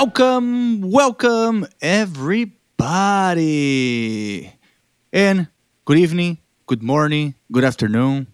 [0.00, 2.86] Welcome, welcome, everybody.
[5.12, 5.48] And
[5.86, 8.28] good evening, good morning, good afternoon,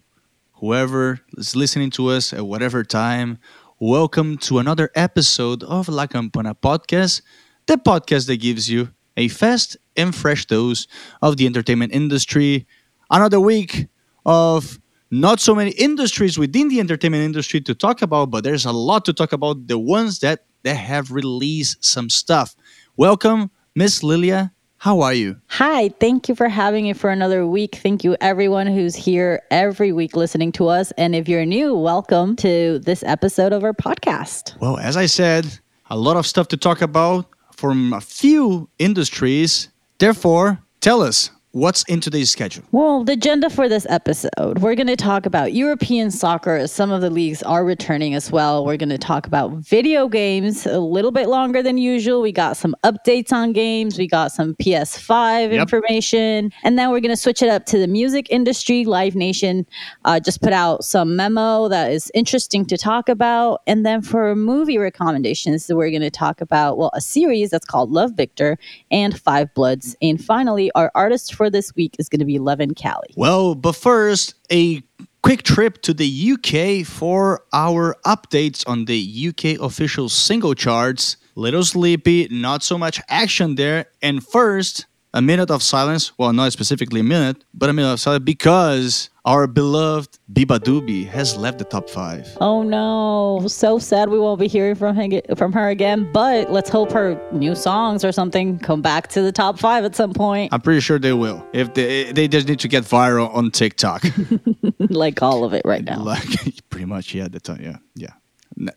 [0.61, 3.39] whoever is listening to us at whatever time.
[3.79, 7.23] Welcome to another episode of La Campana Podcast,
[7.65, 10.85] the podcast that gives you a fast and fresh dose
[11.23, 12.67] of the entertainment industry.
[13.09, 13.87] Another week
[14.23, 14.79] of
[15.09, 19.03] not so many industries within the entertainment industry to talk about, but there's a lot
[19.05, 19.65] to talk about.
[19.65, 22.55] The ones that that have released some stuff.
[22.97, 24.51] Welcome, Miss Lilia.
[24.77, 25.37] How are you?
[25.47, 27.75] Hi, thank you for having me for another week.
[27.75, 30.91] Thank you, everyone who's here every week listening to us.
[30.97, 34.59] And if you're new, welcome to this episode of our podcast.
[34.59, 35.59] Well, as I said,
[35.89, 39.69] a lot of stuff to talk about from a few industries.
[39.99, 42.65] Therefore, tell us What's in today's schedule?
[42.73, 46.67] Well, the agenda for this episode, we're going to talk about European soccer.
[46.67, 48.65] Some of the leagues are returning as well.
[48.65, 52.21] We're going to talk about video games a little bit longer than usual.
[52.21, 55.61] We got some updates on games, we got some PS5 yep.
[55.61, 58.83] information, and then we're going to switch it up to the music industry.
[58.83, 59.65] Live Nation
[60.03, 63.61] uh, just put out some memo that is interesting to talk about.
[63.65, 67.93] And then for movie recommendations, we're going to talk about, well, a series that's called
[67.93, 68.57] Love Victor
[68.91, 69.95] and Five Bloods.
[70.01, 73.13] And finally, our artist for for this week is going to be Leven Kali.
[73.15, 74.81] Well, but first, a
[75.21, 81.17] quick trip to the UK for our updates on the UK official single charts.
[81.35, 83.85] Little sleepy, not so much action there.
[84.01, 86.11] And first, a minute of silence.
[86.17, 91.35] Well, not specifically a minute, but a minute of silence because our beloved beabadoobee has
[91.37, 92.37] left the top five.
[92.41, 96.11] Oh no, so sad we won't be hearing from him, from her again.
[96.11, 99.95] But let's hope her new songs or something come back to the top five at
[99.95, 100.53] some point.
[100.53, 101.43] I'm pretty sure they will.
[101.53, 104.03] If they they just need to get viral on TikTok,
[104.89, 106.03] like all of it right now.
[106.03, 106.27] Like
[106.69, 107.29] pretty much, yeah.
[107.29, 108.11] The time, yeah, yeah.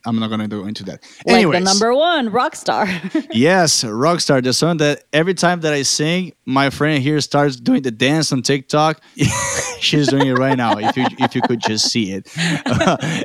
[0.04, 1.02] I'm not gonna go into that.
[1.26, 2.86] Like Anyways, the number one, Rockstar.
[3.32, 7.82] yes, Rockstar, the song that every time that I sing, my friend here starts doing
[7.82, 9.00] the dance on TikTok.
[9.80, 10.78] She's doing it right now.
[10.78, 12.28] If you if you could just see it.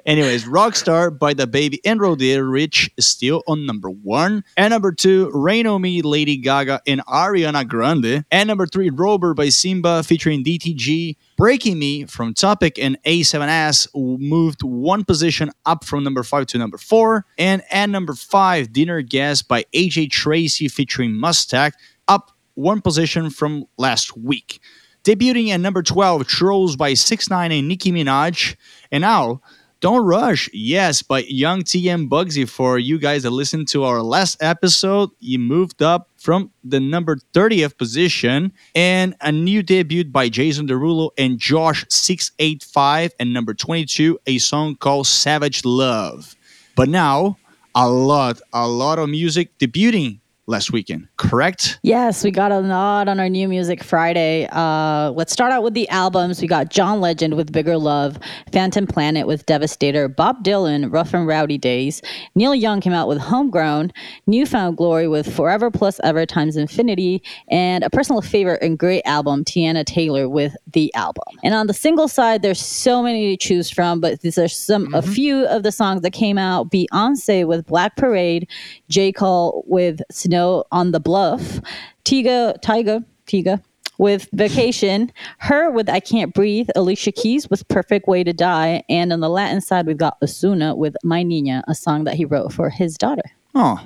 [0.05, 5.31] Anyways, Rockstar by DaBaby and Roddy Ricch is still on number one, and number two,
[5.33, 10.43] Rain on Me, Lady Gaga and Ariana Grande, and number three, Rover by S1mba featuring
[10.43, 11.17] DTG.
[11.37, 16.77] Breaking Me from Topic and A7S moved one position up from number five to number
[16.77, 17.25] four.
[17.37, 21.73] And at number five, Dinner Guest by AJ Tracey featuring MoStack
[22.07, 24.59] up one position from last week.
[25.03, 28.55] Debuting at number 12, Trollz by 6ix9ine and Nicki Minaj.
[28.91, 29.41] And now,
[29.83, 34.01] don't Rush, yes, by Young T & Bugsey, For you guys that listened to our
[34.01, 38.53] last episode, he moved up from the number 30th position.
[38.73, 44.77] And a new debut by Jason Derulo and Jawsh 685 and number 22, a song
[44.77, 46.37] called Savage Love.
[46.77, 47.37] But now,
[47.75, 51.79] a lot, a lot of music debuting last weekend, correct?
[51.83, 54.47] Yes, we got a nod on our new music Friday.
[54.51, 56.41] Uh, let's start out with the albums.
[56.41, 58.17] We got John Legend with Bigger Love,
[58.51, 62.01] Phantom Planet with Devastator, Bob Dylan, Rough and Rowdy Ways,
[62.35, 63.91] Neil Young came out with Homegrown,
[64.27, 69.01] New Found Glory with Forever Plus Ever Times Infinity, and a personal favorite and great
[69.05, 71.23] album, Teyana Taylor with The Album.
[71.43, 74.85] And on the single side, there's so many to choose from, but these are some
[74.85, 74.95] mm-hmm.
[74.95, 76.69] a few of the songs that came out.
[76.69, 78.47] Beyonce with Black Parade,
[78.93, 79.11] J.
[79.11, 81.59] Cole with Snow on the Bluff,
[82.05, 83.59] Tiga, Tiga, Tiga
[83.97, 85.11] with Vacation,
[85.43, 85.71] H.E.R.
[85.71, 89.61] with I Can't Breathe, Alicia Keys with Perfect Way to Die, and on the Latin
[89.61, 93.23] side, we've got Ozuna with Mi Niña, a song that he wrote for his daughter.
[93.55, 93.81] Oh,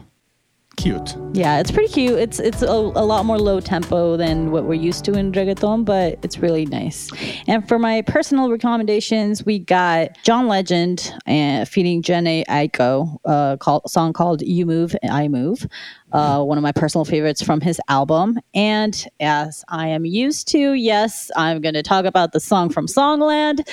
[0.78, 1.16] cute.
[1.34, 2.18] Yeah, it's pretty cute.
[2.18, 5.84] It's it's a, a, lot more low tempo than what we're used to in reggaeton,
[5.84, 7.10] but it's really nice.
[7.48, 13.58] And for my personal recommendations, we got John Legend and uh, feeding Jhené Aiko, uh,
[13.58, 15.68] called, song called "You Move, I Move."
[16.12, 18.40] Uh, one of my personal favorites from his album.
[18.54, 22.88] And as I am used to, yes, I'm going to talk about the song from
[22.88, 23.68] Songland.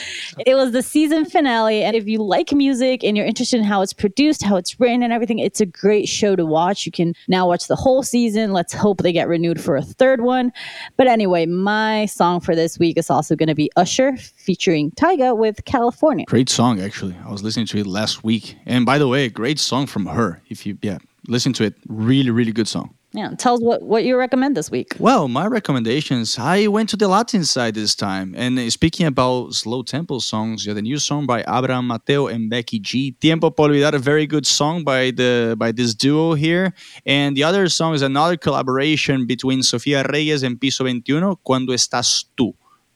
[0.45, 1.85] It was the season finale.
[1.85, 5.03] And if you like music and you're interested in how it's produced, how it's written,
[5.03, 6.87] and everything, it's a great show to watch.
[6.87, 8.53] You can now watch the whole season.
[8.53, 10.53] Let's hope they get renewed for a third one.
[10.97, 15.37] But anyway, my song for this week is also going to be Usher featuring Tyga
[15.37, 16.25] with California.
[16.27, 17.17] Great song, actually.
[17.25, 18.57] I was listening to it last week.
[18.67, 20.43] And by the way, a great song from her.
[20.49, 20.99] If you, yeah,
[21.29, 21.75] listen to it.
[21.89, 22.95] Really, really good song.
[23.13, 24.97] Yeah, tell us what, what you recommend this week.
[24.99, 28.35] Well, my recommendations, I went to the Latin side this time.
[28.37, 32.51] And uh, speaking about slow tempo songs, yeah, the new song by Abraham Mateo and
[32.51, 36.75] Becky G, Tiempo por Olvidar, a very good song by the by this duo here.
[37.07, 42.25] And the other song is another collaboration between Sofia Reyes and Piso 21, Cuando Estás
[42.37, 42.55] Tú.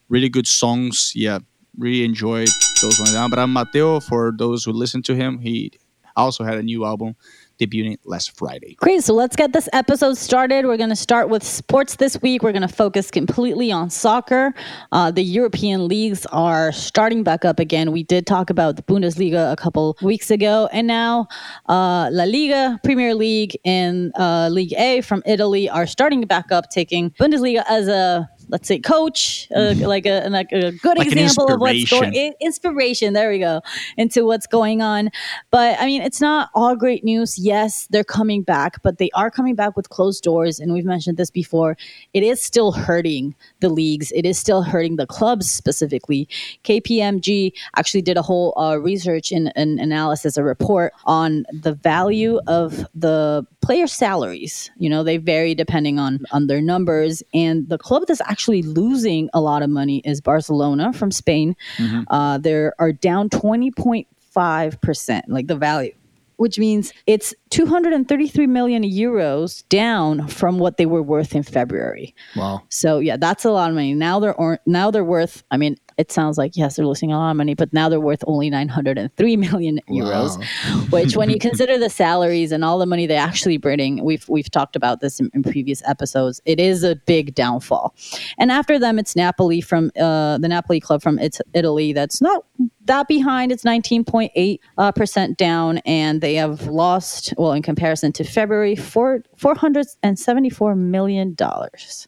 [0.09, 1.13] Really good songs.
[1.15, 1.39] Yeah,
[1.79, 2.49] really enjoyed
[2.83, 3.15] those ones.
[3.15, 5.79] Abraham Mateo, for those who listen to him, he
[6.17, 7.15] also had a new album
[7.58, 8.76] debuting last Friday.
[8.78, 9.05] Great.
[9.05, 10.64] So let's get this episode started.
[10.66, 12.43] We're going to start with sports this week.
[12.43, 14.55] We're going to focus completely on soccer.
[14.93, 17.93] Uh, the European leagues are starting back up again.
[17.93, 21.28] We did talk about the Bundesliga a couple weeks ago, and now
[21.69, 26.70] uh, La Liga, Premier League, and uh, League A from Italy are starting back up,
[26.70, 29.85] taking Bundesliga as a let's say coach, uh, mm-hmm.
[29.85, 33.12] like, a, like a good like example of what's going inspiration.
[33.12, 33.61] There we go
[33.97, 35.11] into what's going on.
[35.50, 37.39] But I mean, it's not all great news.
[37.39, 41.17] Yes, they're coming back, but they are coming back with closed doors, and we've mentioned
[41.17, 41.77] this before.
[42.15, 44.12] It is still hurting the leagues.
[44.12, 46.29] It is still hurting the clubs specifically.
[46.65, 52.41] KPMG actually did a whole uh, research and, and analysis, a report on the value
[52.47, 54.71] of the player salaries.
[54.79, 59.29] You know, they vary depending on on their numbers, and the club that's actually losing
[59.35, 61.56] a lot of money is Barcelona from Spain.
[61.76, 62.02] Mm-hmm.
[62.08, 65.93] Uh, they are down twenty point five percent, like the value
[66.38, 72.14] which means it's 233 million euros down from what they were worth in February.
[72.37, 72.62] Wow.
[72.69, 73.93] So yeah, that's a lot of money.
[73.93, 75.43] Now they're or, now they're worth.
[75.50, 78.00] I mean, it sounds like yes, they're losing a lot of money, but now they're
[78.00, 80.39] worth only 903 million euros.
[80.39, 80.81] Wow.
[80.91, 84.50] which, when you consider the salaries and all the money they're actually burning, we've we've
[84.50, 86.41] talked about this in, in, previous episodes.
[86.45, 87.95] It is a big downfall.
[88.39, 91.93] And after them, it's Napoli from uh, the Napoli club from it- Italy.
[91.93, 92.44] That's not
[92.85, 93.51] that behind.
[93.51, 99.23] It's 19.8 uh, percent down, and they have lost, well, in comparison to February, four
[99.37, 102.06] 474 million dollars.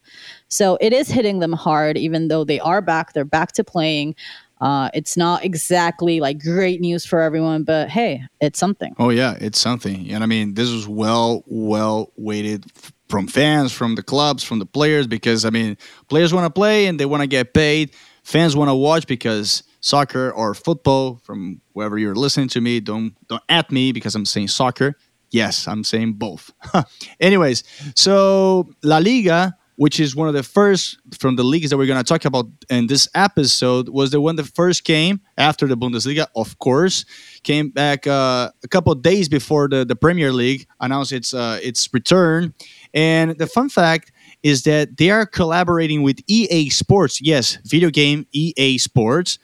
[0.51, 3.13] So it is hitting them hard, even though they are back.
[3.13, 4.17] They're back to playing.
[4.61, 8.95] Uh, it's not exactly like great news for everyone, but hey, it's something.
[8.99, 10.11] Oh yeah, it's something.
[10.11, 12.67] And I mean, this was well, well weighted
[13.09, 16.87] from fans, from the clubs, from the players, because I mean, players want to play
[16.87, 17.93] and they want to get paid.
[18.23, 23.15] Fans want to watch because soccer or football, from wherever you're listening to me, don't
[23.29, 24.95] don't at me because I'm saying soccer.
[25.31, 26.51] Yes, I'm saying both.
[27.21, 27.63] Anyways,
[27.95, 31.97] so La Liga, which is one of the first from the leagues that we're going
[31.99, 36.27] to talk about in this episode, was the one that first came after the Bundesliga,
[36.37, 37.07] of course,
[37.45, 41.89] came back uh, a couple days before the, the Premier League announced its uh, its
[41.95, 42.53] return.
[42.93, 44.13] And the fun fact
[44.43, 49.39] is that they are collaborating with EA Sports, yes, video game EA Sports,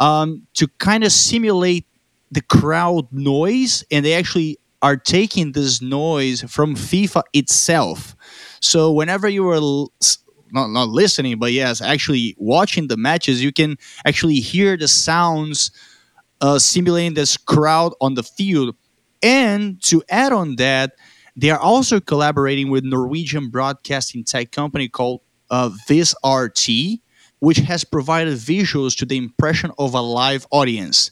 [0.00, 1.84] um, to kind of simulate
[2.30, 8.16] the crowd noise, and they actually are taking this noise from FIFA itself.
[8.62, 9.92] So whenever you are l-
[10.52, 13.76] not not listening, but yes, actually watching the matches, you can
[14.06, 15.70] actually hear the sounds
[16.40, 18.76] uh, simulating this crowd on the field.
[19.22, 20.92] And to add on that,
[21.36, 27.00] they are also collaborating with Norwegian broadcasting tech company called uh, VizRT,
[27.40, 31.10] which has provided visuals to the impression of a live audience.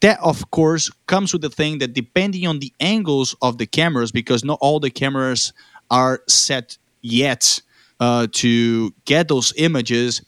[0.00, 4.12] That, of course, comes with the thing that depending on the angles of the cameras,
[4.12, 5.52] because not all the cameras
[5.90, 7.60] are set yet
[8.00, 10.22] uh, to get those images.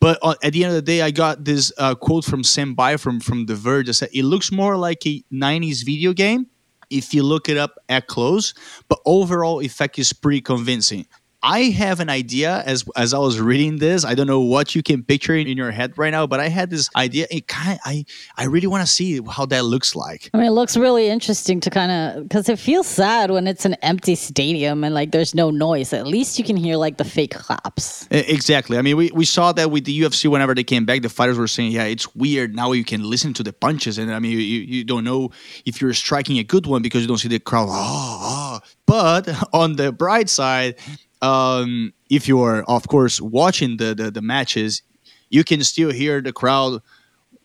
[0.00, 2.74] But uh, at the end of the day, I got this uh, quote from Sam
[2.74, 6.46] Bye from, from The Verge that said, It looks more like a 90s video game
[6.90, 8.52] if you look it up at close,
[8.88, 11.06] but overall effect is pretty convincing.
[11.42, 14.04] I have an idea as as I was reading this.
[14.04, 16.68] I don't know what you can picture in your head right now, but I had
[16.68, 17.26] this idea.
[17.30, 18.04] It kind of, I
[18.36, 20.28] I really want to see how that looks like.
[20.34, 23.64] I mean, it looks really interesting to kind of because it feels sad when it's
[23.64, 25.94] an empty stadium and like there's no noise.
[25.94, 28.06] At least you can hear like the fake claps.
[28.10, 28.76] Exactly.
[28.76, 31.00] I mean, we, we saw that with the UFC whenever they came back.
[31.00, 32.72] The fighters were saying, "Yeah, it's weird now.
[32.72, 35.30] You can listen to the punches, and I mean, you, you don't know
[35.64, 38.60] if you're striking a good one because you don't see the crowd." Oh, oh.
[38.84, 40.76] But on the bright side
[41.22, 44.82] um, if you are, of course, watching the, the, the matches,
[45.28, 46.82] you can still hear the crowd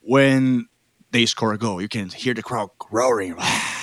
[0.01, 0.67] when
[1.11, 1.81] they score a goal.
[1.81, 3.35] You can hear the crowd roaring.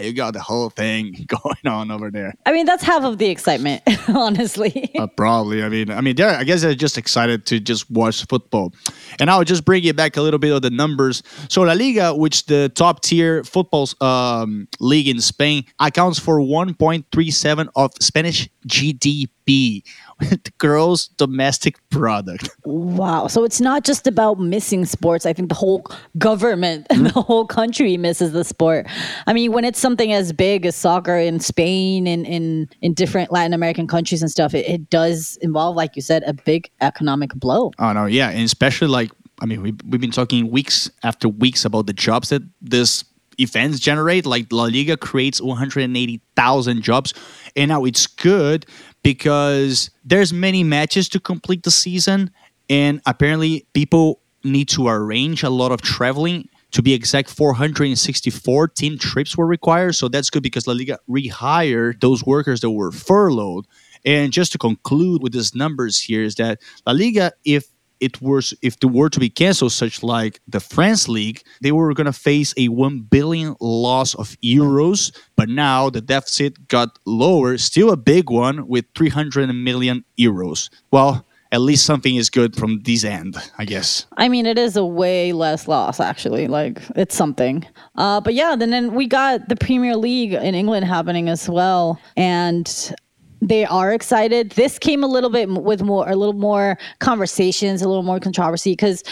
[0.00, 2.34] you got the whole thing going on over there.
[2.46, 4.90] I mean, that's half of the excitement, honestly.
[4.98, 5.62] uh, probably.
[5.62, 8.72] I mean, I mean, I guess they're just excited to just watch football.
[9.18, 11.22] And I'll just bring you back a little bit of the numbers.
[11.48, 17.68] So La Liga, which the top tier football um, league in Spain, accounts for 1.37
[17.76, 19.82] of Spanish GDP
[20.58, 22.50] gross domestic product.
[22.64, 23.26] Wow.
[23.26, 25.26] So it's not just about missing sports.
[25.26, 25.84] I think the whole
[26.18, 27.20] government and the mm-hmm.
[27.20, 28.86] whole country misses the sport.
[29.26, 33.32] I mean, when it's something as big as soccer in Spain and in, in different
[33.32, 37.34] Latin American countries and stuff, it, it does involve, like you said, a big economic
[37.34, 37.72] blow.
[37.78, 38.06] Oh, no.
[38.06, 38.30] Yeah.
[38.30, 39.10] And especially like,
[39.40, 43.04] I mean, we, we've been talking weeks after weeks about the jobs that this
[43.38, 44.26] events generate.
[44.26, 47.14] Like La Liga creates 180,000 jobs.
[47.56, 48.66] And now it's good
[49.02, 52.30] because there's many matches to complete the season
[52.70, 58.96] and apparently people need to arrange a lot of traveling To be exact, 464 team
[58.98, 59.94] trips were required.
[59.94, 63.66] So that's good because La Liga rehired those workers that were furloughed.
[64.06, 67.66] And just to conclude with these numbers here is that La Liga, if
[68.02, 71.94] it was if they were to be canceled, such like the France League, they were
[71.94, 75.16] gonna face a one billion loss of euros.
[75.36, 80.68] But now the deficit got lower, still a big one with 300 million euros.
[80.90, 84.06] Well, at least something is good from this end, I guess.
[84.16, 86.48] I mean, it is a way less loss, actually.
[86.48, 87.66] Like, it's something.
[87.94, 92.00] Uh, but yeah, then, then we got the Premier League in England happening as well.
[92.16, 92.94] And
[93.42, 94.52] they are excited.
[94.52, 98.72] This came a little bit with more, a little more conversations, a little more controversy
[98.72, 99.02] because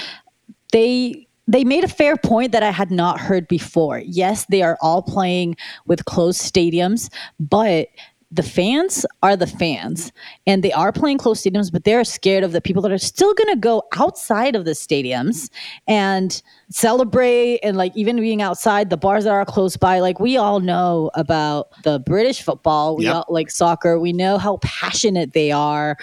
[0.72, 3.98] they they made a fair point that I had not heard before.
[3.98, 7.88] Yes, they are all playing with closed stadiums, but
[8.32, 10.12] the fans are the fans
[10.46, 13.34] and they are playing close stadiums, but they're scared of the people that are still
[13.34, 15.50] going to go outside of the stadiums
[15.88, 19.98] and celebrate and like even being outside the bars that are close by.
[19.98, 22.96] Like we all know about the british football.
[22.96, 23.14] We yep.
[23.16, 23.98] all like soccer.
[23.98, 25.96] We know how passionate they are.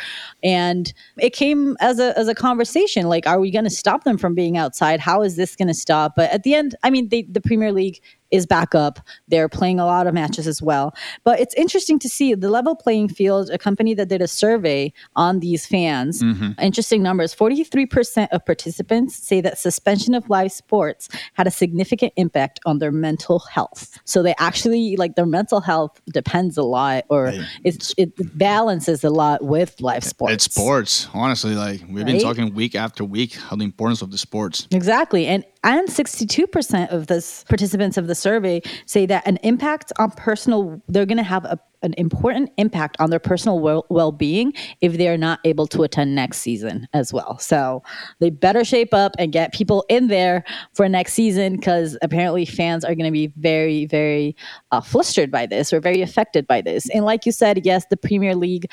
[0.44, 4.18] And it came as a as a conversation like are we going to stop them
[4.18, 5.00] from being outside?
[5.00, 6.16] How is this going to stop?
[6.16, 8.00] But at the end i mean they, the premier league
[8.32, 9.00] is back up.
[9.28, 10.94] They're playing a lot of matches as well.
[11.24, 14.94] But it's interesting to see the level playing field, a company that did a survey
[15.16, 16.22] on these fans.
[16.22, 16.60] Mm-hmm.
[16.62, 22.60] Interesting numbers 43% of participants say that suspension of live sports had a significant impact
[22.66, 24.00] on their mental health.
[24.06, 27.32] So they actually, like, their mental health depends a lot or
[27.64, 30.34] it, it balances a lot with live sports.
[30.34, 31.56] It's sports, honestly.
[31.56, 32.06] Like, we've right?
[32.06, 34.68] been talking week after week how the importance of the sports.
[34.72, 35.28] Exactly.
[35.28, 40.82] And and 62% of the participants of the survey say that an impact on personal
[40.88, 45.08] they're going to have a, an important impact on their personal well, being if they
[45.08, 47.84] are not able to attend next season as well so
[48.20, 50.44] they better shape up and get people in there
[50.74, 54.36] for next season because apparently fans are going to be very very
[54.72, 57.98] uh, flustered by this or very affected by this and like you said yes the
[57.98, 58.68] premier league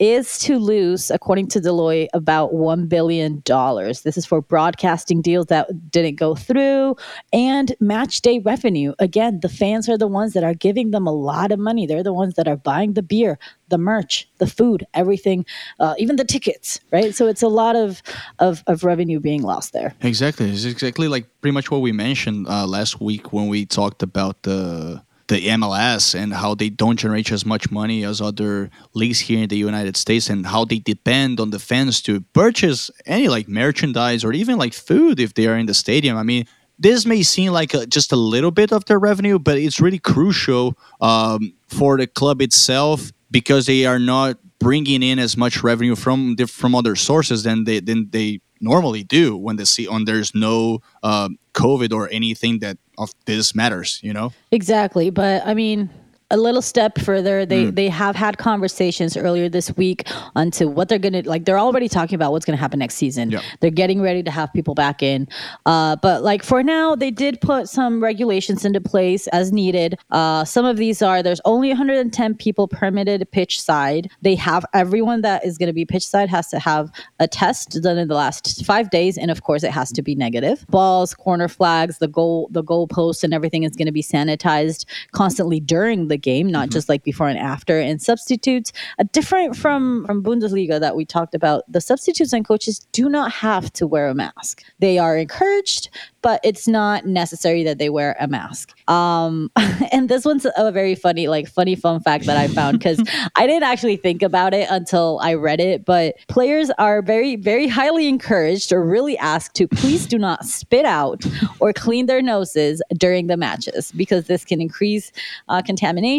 [0.00, 3.42] is to lose, according to Deloitte, about $1 billion.
[3.44, 6.96] This is for broadcasting deals that didn't go through
[7.34, 8.94] and match day revenue.
[8.98, 11.86] Again, the fans are the ones that are giving them a lot of money.
[11.86, 13.38] They're the ones that are buying the beer,
[13.68, 15.46] the merch, the food, everything,
[15.78, 17.14] uh, even the tickets, right?
[17.14, 18.02] So it's a lot of,
[18.38, 19.94] of, of revenue being lost there.
[20.02, 20.50] Exactly.
[20.50, 24.42] It's exactly like pretty much what we mentioned uh, last week when we talked about
[24.42, 29.40] the the MLS and how they don't generate as much money as other leagues here
[29.44, 33.48] in the United States and how they depend on the fans to purchase any like
[33.48, 36.16] merchandise or even like food if they are in the stadium.
[36.16, 36.46] I mean,
[36.80, 39.98] this may seem like a, just a little bit of their revenue, but it's really
[39.98, 45.94] crucial um, for the club itself because they are not bringing in as much revenue
[45.94, 50.34] from from other sources than they than they normally do when they see on there's
[50.34, 54.32] no uh, COVID or anything that of this matters, you know?
[54.50, 55.10] Exactly.
[55.10, 55.90] But I mean,
[56.30, 57.44] a little step further.
[57.44, 57.74] They mm.
[57.74, 62.14] they have had conversations earlier this week onto what they're gonna like they're already talking
[62.14, 63.30] about what's gonna happen next season.
[63.30, 63.42] Yep.
[63.60, 65.28] they're getting ready to have people back in.
[65.66, 69.98] Uh, but like for now they did put some regulations into place as needed.
[70.10, 74.08] Uh, some of these are there's only 110 people permitted pitch side.
[74.22, 77.80] They have everyone that is going to be pitch side has to have a test
[77.82, 80.64] done in the last five days and of course it has to be negative.
[80.68, 84.84] Balls corner flags the goal the goal post and everything is going to be sanitized
[85.12, 86.72] constantly during the game, not mm-hmm.
[86.72, 87.78] just like before and after.
[87.80, 92.80] And substitutes, uh, different from from Bundesliga that we talked about, the substitutes and coaches
[92.92, 94.62] do not have to wear a mask.
[94.78, 95.88] They are encouraged,
[96.22, 98.76] but it's not necessary that they wear a mask.
[98.88, 99.50] Um,
[99.92, 103.02] and this one's a very funny, like funny fun fact that I found because
[103.36, 105.84] I didn't actually think about it until I read it.
[105.84, 110.84] But players are very, very highly encouraged or really asked to please do not spit
[110.84, 111.24] out
[111.60, 115.12] or clean their noses during the matches because this can increase
[115.48, 116.09] uh, contamination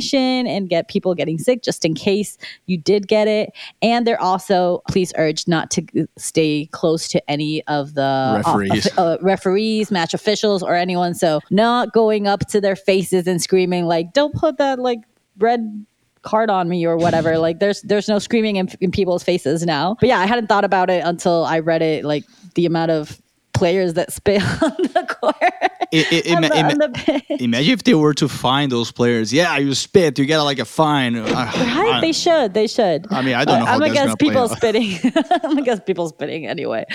[0.47, 3.51] and get people getting sick just in case you did get it.
[3.81, 8.87] And they're also please urged not to stay close to any of the referees.
[8.97, 11.13] Uh, uh, referees match officials or anyone.
[11.13, 14.99] So not going up to their faces and screaming like, "Don't put that like
[15.39, 15.85] red
[16.21, 19.97] card on me or whatever." like there's there's no screaming in, in people's faces now.
[19.99, 22.05] But yeah, I hadn't thought about it until I read it.
[22.05, 22.23] Like
[22.55, 23.21] the amount of
[23.61, 25.53] players that spit on the court.
[25.91, 29.31] It, it, the, the imagine if they were to find those players.
[29.31, 31.15] Yeah, you spit, you get like a fine.
[31.15, 31.99] Right?
[32.01, 32.55] they should.
[32.55, 33.05] They should.
[33.13, 33.65] I mean, I don't know.
[33.67, 34.97] I'm against people spitting.
[35.43, 36.85] I'm against people spitting anyway.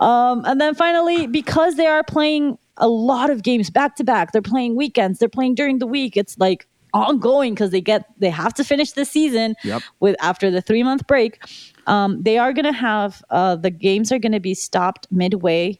[0.00, 4.32] Um, and then finally, because they are playing a lot of games back to back,
[4.32, 6.16] they're playing weekends, they're playing during the week.
[6.16, 9.82] It's like ongoing because they get they have to finish the season yep.
[10.00, 11.38] with after the three month break.
[11.86, 15.78] Um, they are going to have uh, the games are going to be stopped midway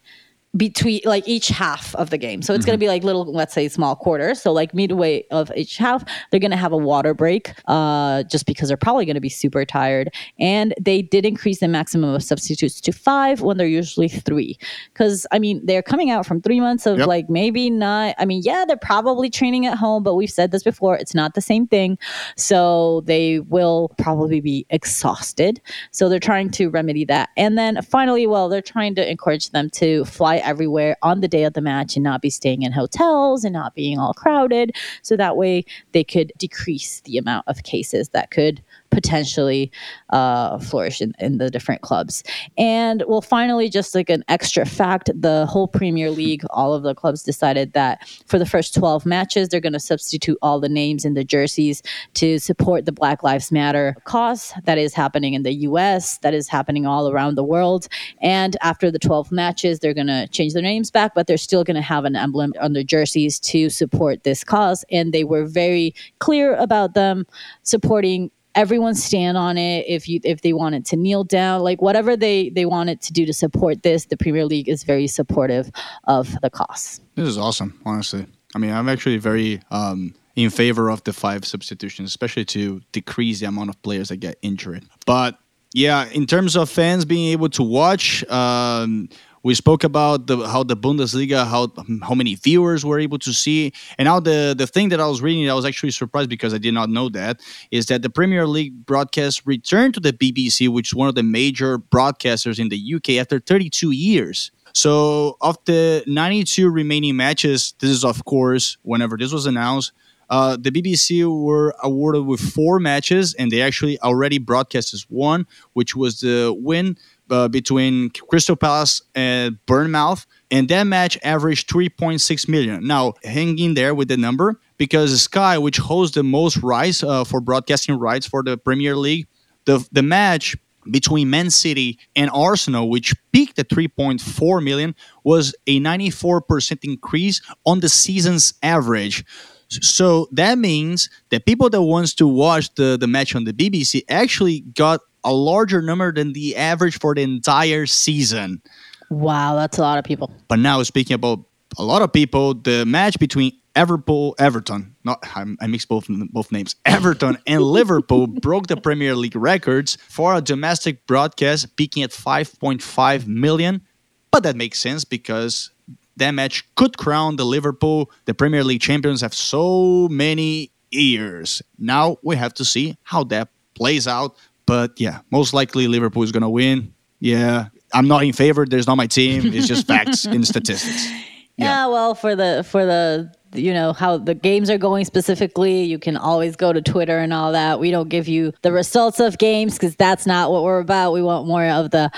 [0.56, 2.40] between like each half of the game.
[2.40, 2.68] So it's mm-hmm.
[2.68, 4.40] going to be like little, let's say, small quarters.
[4.40, 8.46] So like midway of each half, they're going to have a water break, uh, just
[8.46, 10.12] because they're probably going to be super tired.
[10.40, 14.58] And they did increase the maximum of substitutes to five when they're usually three,
[14.92, 17.08] because I mean they're coming out from three months of yep.
[17.08, 18.14] like maybe not.
[18.18, 20.96] I mean, yeah, they're probably training at home, but we've said this before.
[20.96, 21.98] It's not the same thing.
[22.36, 25.60] So they will probably be exhausted.
[25.90, 27.28] So they're trying to remedy that.
[27.36, 31.44] And then finally, well, they're trying to encourage them to fly everywhere on the day
[31.44, 34.74] of the match and not be staying in hotels and not being all crowded.
[35.02, 39.70] So that way they could decrease the amount of cases that could potentially
[40.10, 42.22] uh, flourish in, in the different clubs.
[42.56, 46.94] And well, finally, just like an extra fact, the whole Premier League, all of the
[46.94, 51.04] clubs decided that for the first 12 matches, they're going to substitute all the names
[51.04, 51.82] in the jerseys
[52.14, 56.48] to support the Black Lives Matter cause that is happening in the US, that is
[56.48, 57.88] happening all around the world.
[58.20, 61.64] And after the 12 matches, they're going to change their names back, but they're still
[61.64, 64.84] going to have an emblem on their jerseys to support this cause.
[64.90, 67.26] And they were very clear about them
[67.62, 72.16] supporting everyone stand on it if you if they wanted to kneel down like whatever
[72.16, 75.70] they they wanted to do to support this the premier league is very supportive
[76.04, 77.00] of the cause.
[77.14, 78.26] This is awesome honestly.
[78.56, 83.38] I mean i'm actually very um in favor of the five substitutions especially to decrease
[83.40, 84.84] the amount of players that get injured.
[85.06, 85.38] But
[85.72, 89.08] yeah in terms of fans being able to watch um
[89.48, 91.72] we spoke about the, how the Bundesliga, how
[92.06, 95.22] how many viewers were able to see, and now the the thing that I was
[95.22, 97.40] reading, I was actually surprised because I did not know that
[97.70, 101.22] is that the Premier League broadcast returned to the BBC, which is one of the
[101.22, 104.50] major broadcasters in the UK after 32 years.
[104.74, 109.92] So of the 92 remaining matches, this is of course whenever this was announced.
[110.30, 115.46] Uh, the BBC were awarded with four matches, and they actually already broadcast as one,
[115.72, 116.98] which was the win
[117.30, 122.86] uh, between Crystal Palace and Bournemouth, and that match averaged 3.6 million.
[122.86, 127.24] Now, hang in there with the number because Sky, which holds the most rights uh,
[127.24, 129.26] for broadcasting rights for the Premier League,
[129.64, 130.56] the the match
[130.90, 137.80] between Man City and Arsenal, which peaked at 3.4 million, was a 94% increase on
[137.80, 139.24] the season's average.
[139.68, 144.02] So that means that people that wants to watch the, the match on the BBC
[144.08, 148.62] actually got a larger number than the average for the entire season.
[149.10, 150.32] Wow, that's a lot of people.
[150.48, 151.40] But now speaking about
[151.76, 156.50] a lot of people, the match between Liverpool, Everton, not I, I mixed both both
[156.50, 162.10] names, Everton and Liverpool broke the Premier League records for a domestic broadcast, peaking at
[162.10, 163.82] 5.5 million.
[164.30, 165.70] But that makes sense because
[166.16, 171.62] that match could crown the Liverpool the Premier League champions have so many years.
[171.78, 174.36] Now we have to see how that plays out
[174.68, 176.94] but yeah, most likely Liverpool is going to win.
[177.20, 178.66] Yeah, I'm not in favor.
[178.66, 179.52] There's not my team.
[179.52, 181.10] It's just facts and statistics.
[181.56, 181.64] Yeah.
[181.64, 185.98] yeah, well, for the for the you know how the games are going specifically you
[185.98, 189.38] can always go to twitter and all that we don't give you the results of
[189.38, 192.10] games because that's not what we're about we want more of the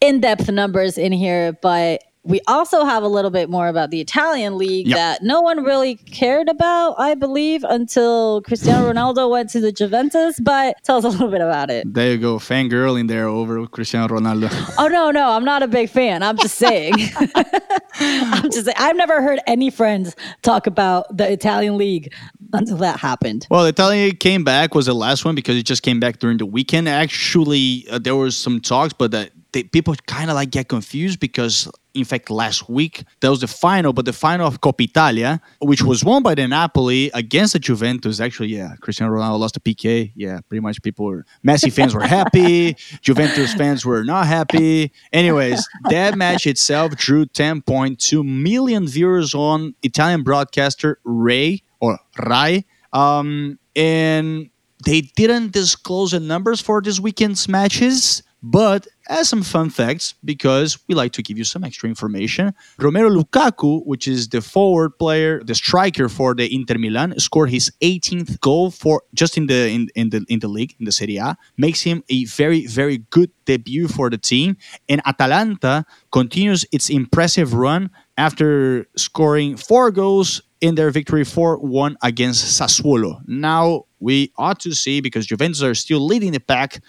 [0.00, 4.56] in-depth numbers in here but we also have a little bit more about the Italian
[4.56, 4.96] league yep.
[4.96, 10.38] that no one really cared about, I believe, until Cristiano Ronaldo went to the Juventus.
[10.38, 11.92] But tell us a little bit about it.
[11.92, 14.50] There you go, fangirl in there over Cristiano Ronaldo.
[14.78, 16.22] oh no, no, I'm not a big fan.
[16.22, 16.94] I'm just saying.
[17.94, 18.76] I'm just saying.
[18.78, 22.12] I've never heard any friends talk about the Italian league
[22.52, 23.48] until that happened.
[23.50, 26.20] Well, the Italian league came back was the last one because it just came back
[26.20, 26.88] during the weekend.
[26.88, 31.20] Actually, uh, there was some talks, but that they, people kind of like get confused
[31.20, 33.04] because in fact last week.
[33.20, 36.46] That was the final but the final of Coppa Italia which was won by the
[36.48, 38.20] Napoli against the Juventus.
[38.20, 42.02] Actually yeah Cristiano Ronaldo lost the PK yeah pretty much people were Messi fans were
[42.02, 42.76] happy.
[43.02, 44.92] Juventus fans were not happy.
[45.12, 52.64] Anyways that match itself drew 10.2 million viewers on Italian broadcaster Rai or Rai.
[52.92, 54.50] Um, and
[54.84, 60.78] they didn't disclose the numbers for this weekend's matches but as some fun facts, because
[60.88, 65.42] we like to give you some extra information, Romelu Lukaku, which is the forward player,
[65.44, 69.88] the striker for the Inter Milan, scored his 18th goal for just in the in,
[69.94, 73.30] in the in the league in the Serie A, makes him a very very good
[73.44, 74.56] debut for the team.
[74.88, 82.60] And Atalanta continues its impressive run after scoring four goals in their victory 4-1 against
[82.60, 83.20] Sassuolo.
[83.26, 86.80] Now we ought to see because Juventus are still leading the pack,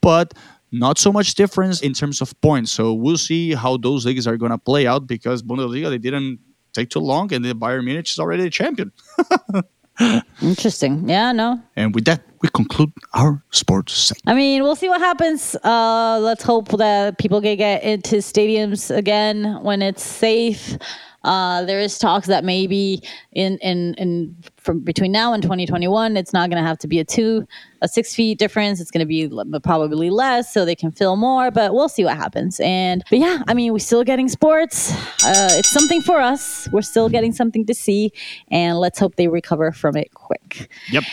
[0.00, 0.34] but
[0.72, 2.72] not so much difference in terms of points.
[2.72, 6.40] So we'll see how those leagues are going to play out because Bundesliga they didn't
[6.72, 8.90] take too long, and the Bayern Munich is already a champion.
[10.42, 11.08] Interesting.
[11.08, 11.60] Yeah, no.
[11.76, 14.22] And with that, we conclude our sports segment.
[14.26, 15.54] I mean, we'll see what happens.
[15.62, 20.78] Uh, let's hope that people can get into stadiums again when it's safe.
[21.24, 26.32] Uh, there is talks that maybe in in in from between now and 2021, it's
[26.32, 27.46] not going to have to be a two
[27.80, 28.80] a six feet difference.
[28.80, 29.30] It's going to be
[29.62, 31.50] probably less, so they can fill more.
[31.50, 32.60] But we'll see what happens.
[32.60, 34.92] And but yeah, I mean, we're still getting sports.
[35.24, 36.68] Uh, it's something for us.
[36.72, 38.12] We're still getting something to see,
[38.50, 40.70] and let's hope they recover from it quick.
[40.90, 41.04] Yep.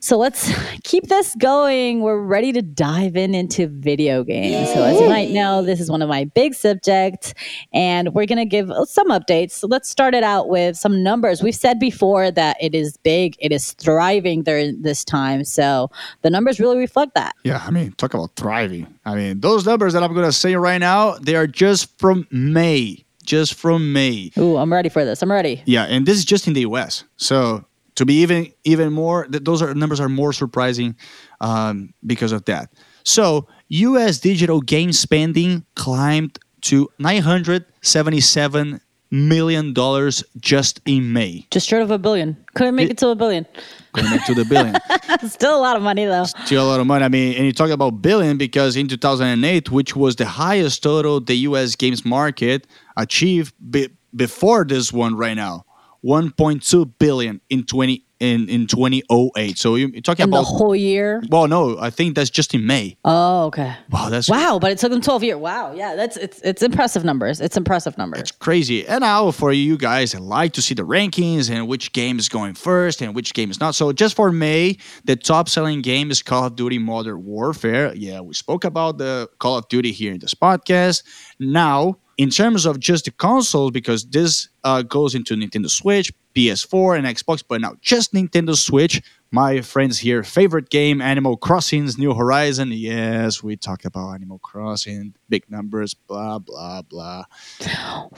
[0.00, 0.50] So let's
[0.82, 2.00] keep this going.
[2.00, 4.72] We're ready to dive in into video games.
[4.72, 7.34] So as you might know, this is one of my big subjects
[7.72, 9.52] and we're going to give some updates.
[9.52, 11.42] So let's start it out with some numbers.
[11.42, 15.44] We've said before that it is big, it is thriving during this time.
[15.44, 15.90] So
[16.22, 17.34] the numbers really reflect that.
[17.44, 18.86] Yeah, I mean, talk about thriving.
[19.04, 22.26] I mean, those numbers that I'm going to say right now, they are just from
[22.30, 24.32] May just from May.
[24.38, 25.22] Ooh, I'm ready for this.
[25.22, 25.62] I'm ready.
[25.64, 27.04] Yeah, and this is just in the US.
[27.16, 27.64] So
[28.00, 30.96] to be even even more those are numbers are more surprising
[31.42, 32.72] um, because of that.
[33.04, 41.46] So us digital game spending climbed to 977 million dollars just in may.
[41.50, 42.38] Just short of a billion.
[42.54, 43.46] Couldn't make it, it to a billion.
[43.92, 44.76] Couldn't make to the billion.
[45.28, 46.24] Still a lot of money though.
[46.24, 47.04] Still a lot of money.
[47.04, 51.20] I mean and you talk about billion because in 2008 which was the highest total
[51.20, 55.66] the us games market achieved be- before this one right now
[56.04, 59.58] 1.2 billion in 20 in in 2008.
[59.58, 61.22] So you're talking in about the whole year.
[61.28, 62.96] Well, no, I think that's just in May.
[63.04, 63.74] Oh, okay.
[63.90, 64.58] Wow, that's wow.
[64.60, 65.36] But it took them 12 years.
[65.38, 67.40] Wow, yeah, that's it's it's impressive numbers.
[67.40, 68.20] It's impressive numbers.
[68.20, 68.86] It's crazy.
[68.86, 72.28] And now for you guys, I like to see the rankings and which game is
[72.28, 73.74] going first and which game is not.
[73.74, 77.94] So just for May, the top selling game is Call of Duty Modern Warfare.
[77.94, 81.02] Yeah, we spoke about the Call of Duty here in this podcast.
[81.38, 86.98] Now in terms of just the consoles, because this uh, goes into Nintendo Switch, PS4,
[86.98, 89.02] and Xbox, but now just Nintendo Switch.
[89.32, 92.72] My friends here, favorite game, Animal Crossing's New Horizon.
[92.72, 97.24] Yes, we talk about Animal Crossing, big numbers, blah, blah, blah.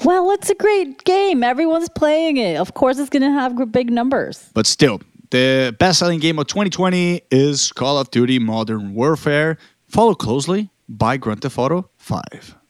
[0.04, 1.44] Well, it's a great game.
[1.44, 2.56] Everyone's playing it.
[2.56, 4.48] Of course, it's going to have big numbers.
[4.54, 10.16] But still, the best selling game of 2020 is Call of Duty Modern Warfare, followed
[10.16, 12.22] closely by Grand Theft Auto 5.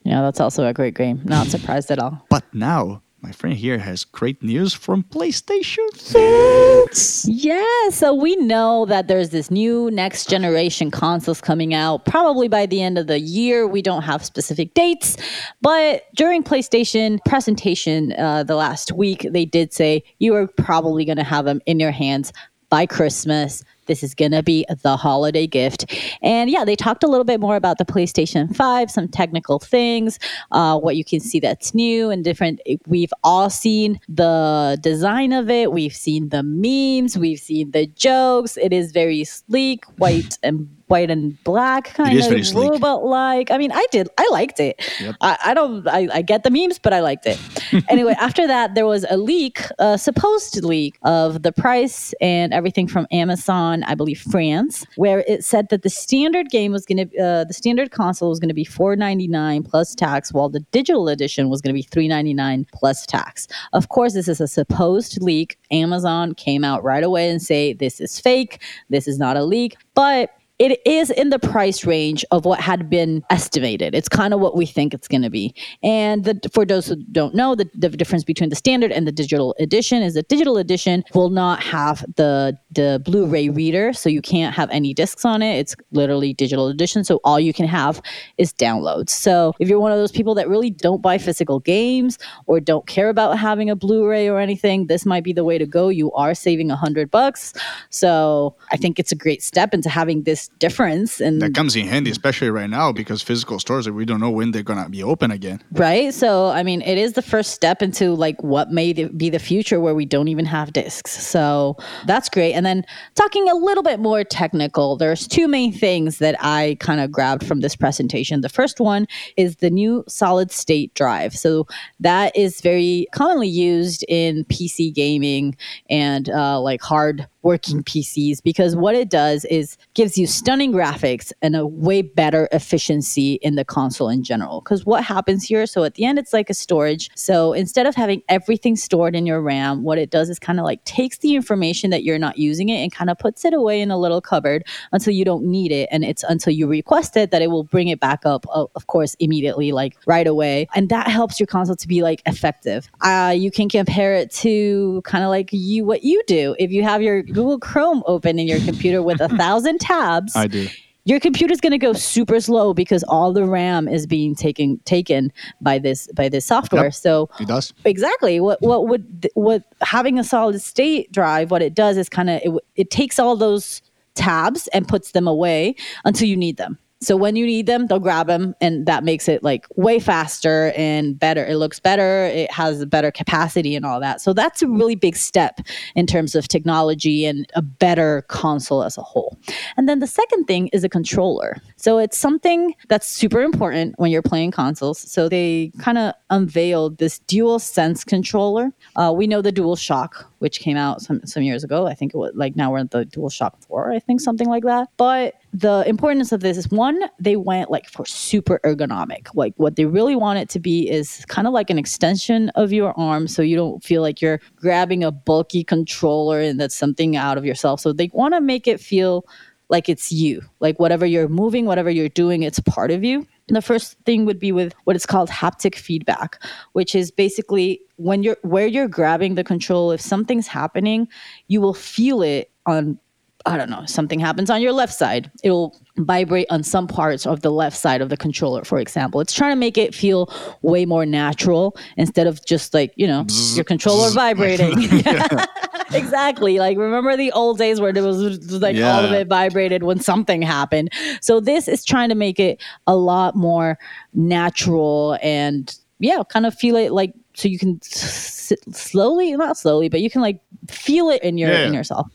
[0.03, 1.21] Yeah, that's also a great game.
[1.23, 2.25] Not surprised at all.
[2.29, 7.25] But now, my friend here has great news from PlayStation fans.
[7.25, 12.65] Yeah, so we know that there's this new next generation consoles coming out probably by
[12.65, 13.65] the end of the year.
[13.65, 15.15] We don't have specific dates,
[15.61, 21.17] but during PlayStation presentation uh, the last week, they did say you are probably going
[21.17, 22.33] to have them in your hands
[22.69, 23.63] by Christmas.
[23.85, 25.93] This is going to be the holiday gift.
[26.21, 30.19] And yeah, they talked a little bit more about the PlayStation 5, some technical things,
[30.51, 32.61] uh, what you can see that's new and different.
[32.87, 38.57] We've all seen the design of it, we've seen the memes, we've seen the jokes.
[38.57, 43.49] It is very sleek, white and white and black kind of robot like.
[43.49, 44.79] I mean, I did, I liked it.
[45.01, 45.15] Yep.
[45.21, 47.39] I, I, don't, I, I, get the memes, but I liked it.
[47.89, 52.87] anyway, after that, there was a leak, a supposed leak of the price and everything
[52.87, 57.17] from Amazon, I believe France, where it said that the standard game was going to,
[57.17, 60.59] uh, the standard console was going to be four ninety nine plus tax, while the
[60.71, 63.47] digital edition was going to be three ninety nine plus tax.
[63.73, 65.57] Of course, this is a supposed leak.
[65.71, 68.61] Amazon came out right away and say this is fake.
[68.91, 72.89] This is not a leak, but it is in the price range of what had
[72.89, 73.95] been estimated.
[73.95, 75.55] It's kind of what we think it's going to be.
[75.81, 79.11] And the, for those who don't know, the, the difference between the standard and the
[79.11, 84.21] digital edition is the digital edition will not have the the Blu-ray reader, so you
[84.21, 85.57] can't have any discs on it.
[85.57, 88.01] It's literally digital edition, so all you can have
[88.37, 89.09] is downloads.
[89.09, 92.87] So if you're one of those people that really don't buy physical games or don't
[92.87, 95.89] care about having a Blu-ray or anything, this might be the way to go.
[95.89, 97.53] You are saving a hundred bucks,
[97.89, 101.19] so I think it's a great step into having this difference.
[101.19, 104.51] And that comes in handy, especially right now, because physical stores we don't know when
[104.51, 105.61] they're gonna be open again.
[105.71, 106.13] Right.
[106.13, 109.79] So I mean, it is the first step into like what may be the future
[109.79, 111.11] where we don't even have discs.
[111.11, 112.53] So that's great.
[112.53, 116.99] And then talking a little bit more technical, there's two main things that I kind
[116.99, 118.41] of grabbed from this presentation.
[118.41, 121.33] The first one is the new solid state drive.
[121.35, 121.67] So
[121.99, 125.55] that is very commonly used in PC gaming
[125.89, 131.31] and uh, like hard working PCs because what it does is gives you stunning graphics
[131.41, 134.61] and a way better efficiency in the console in general.
[134.61, 137.09] Because what happens here, so at the end, it's like a storage.
[137.15, 140.65] So instead of having everything stored in your RAM, what it does is kind of
[140.65, 143.53] like takes the information that you're not using using it and kind of puts it
[143.53, 145.89] away in a little cupboard until you don't need it.
[145.91, 149.15] And it's until you request it that it will bring it back up, of course,
[149.19, 150.67] immediately, like right away.
[150.75, 152.89] And that helps your console to be like effective.
[153.01, 156.55] Uh, you can compare it to kind of like you what you do.
[156.59, 160.47] If you have your Google Chrome open in your computer with a thousand tabs, I
[160.47, 160.67] do
[161.05, 165.31] your computer's going to go super slow because all the RAM is being taken taken
[165.61, 166.85] by this by this software.
[166.85, 171.61] Yep, so it does exactly what what would what having a solid state drive what
[171.61, 173.81] it does is kind of it, it takes all those
[174.15, 176.77] tabs and puts them away until you need them.
[177.03, 180.71] So when you need them, they'll grab them, and that makes it like way faster
[180.75, 181.45] and better.
[181.45, 182.25] It looks better.
[182.25, 184.21] It has a better capacity and all that.
[184.21, 185.59] So that's a really big step
[185.95, 189.37] in terms of technology and a better console as a whole.
[189.77, 191.61] And then the second thing is a controller.
[191.75, 194.99] So it's something that's super important when you're playing consoles.
[194.99, 198.71] So they kind of unveiled this dual sense controller.
[198.95, 201.87] Uh, we know the Dual Shock, which came out some, some years ago.
[201.87, 204.49] I think it was like now we're at the Dual Shock 4, I think something
[204.49, 204.89] like that.
[204.97, 209.29] But the importance of this is one, they went like for super ergonomic.
[209.33, 212.73] Like what they really want it to be is kind of like an extension of
[212.73, 217.15] your arm so you don't feel like you're grabbing a bulky controller and that's something
[217.15, 217.79] out of yourself.
[217.79, 219.25] So they want to make it feel
[219.69, 220.41] like it's you.
[220.59, 223.25] Like whatever you're moving, whatever you're doing, it's part of you.
[223.47, 226.41] The first thing would be with what is called haptic feedback,
[226.73, 231.07] which is basically when you're where you're grabbing the control, if something's happening,
[231.47, 232.97] you will feel it on
[233.45, 237.41] I don't know, something happens on your left side, it'll vibrate on some parts of
[237.41, 239.19] the left side of the controller, for example.
[239.19, 243.25] It's trying to make it feel way more natural instead of just like, you know,
[243.53, 244.73] your controller vibrating.
[245.93, 246.57] exactly.
[246.57, 248.95] Like, remember the old days where there was like yeah.
[248.95, 250.91] all of it vibrated when something happened.
[251.19, 253.77] So, this is trying to make it a lot more
[254.13, 259.89] natural and, yeah, kind of feel it like so you can s- slowly not slowly
[259.89, 261.65] but you can like feel it in your yeah.
[261.65, 262.07] in yourself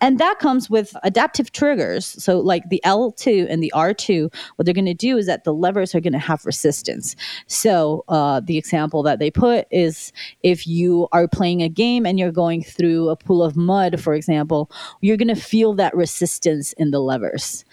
[0.00, 4.74] and that comes with adaptive triggers so like the l2 and the r2 what they're
[4.74, 8.58] going to do is that the levers are going to have resistance so uh, the
[8.58, 10.12] example that they put is
[10.42, 14.14] if you are playing a game and you're going through a pool of mud for
[14.14, 17.64] example you're going to feel that resistance in the levers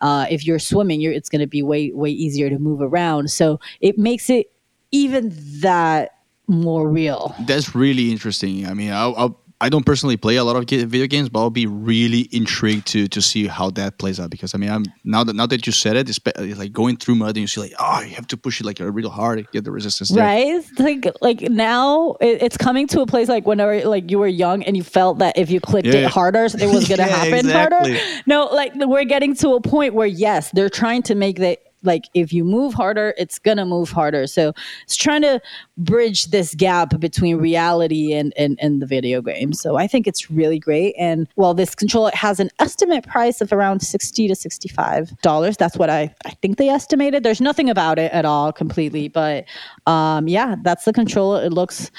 [0.00, 3.30] uh, if you're swimming you're, it's going to be way way easier to move around
[3.30, 4.52] so it makes it
[4.92, 7.34] even that more real.
[7.46, 8.66] That's really interesting.
[8.66, 11.50] I mean, I'll, I'll I don't personally play a lot of video games, but I'll
[11.50, 14.30] be really intrigued to to see how that plays out.
[14.30, 16.96] Because I mean, I'm now that now that you said it, it's, it's like going
[16.96, 19.10] through mud and you see like, oh, you have to push it like a real
[19.10, 20.08] hard to get the resistance.
[20.08, 20.24] There.
[20.24, 20.62] Right?
[20.78, 24.62] Like like now it, it's coming to a place like whenever like you were young
[24.62, 26.06] and you felt that if you clicked yeah.
[26.06, 27.94] it harder, it was gonna yeah, happen exactly.
[27.96, 28.22] harder.
[28.26, 32.04] No, like we're getting to a point where yes, they're trying to make that like
[32.14, 34.26] if you move harder it's gonna move harder.
[34.26, 35.40] So it's trying to
[35.76, 39.52] bridge this gap between reality and and, and the video game.
[39.52, 40.94] So i think it's really great.
[40.98, 45.76] And while this controller has an estimate price of around 60 to 65 dollars that's
[45.76, 47.22] what i i think they estimated.
[47.22, 49.44] There's nothing about it at all completely but
[49.86, 51.44] um yeah that's the controller.
[51.44, 51.90] It looks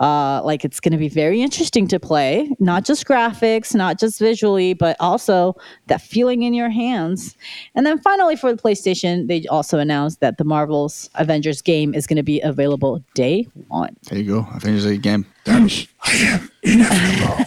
[0.00, 4.18] uh, like it's going to be very interesting to play, not just graphics, not just
[4.18, 5.54] visually, but also
[5.88, 7.36] that feeling in your hands.
[7.74, 12.06] And then finally, for the PlayStation, they also announced that the Marvel's Avengers game is
[12.06, 13.94] going to be available day one.
[14.08, 15.26] There you go, Avengers game.
[15.46, 17.44] I am inevitable.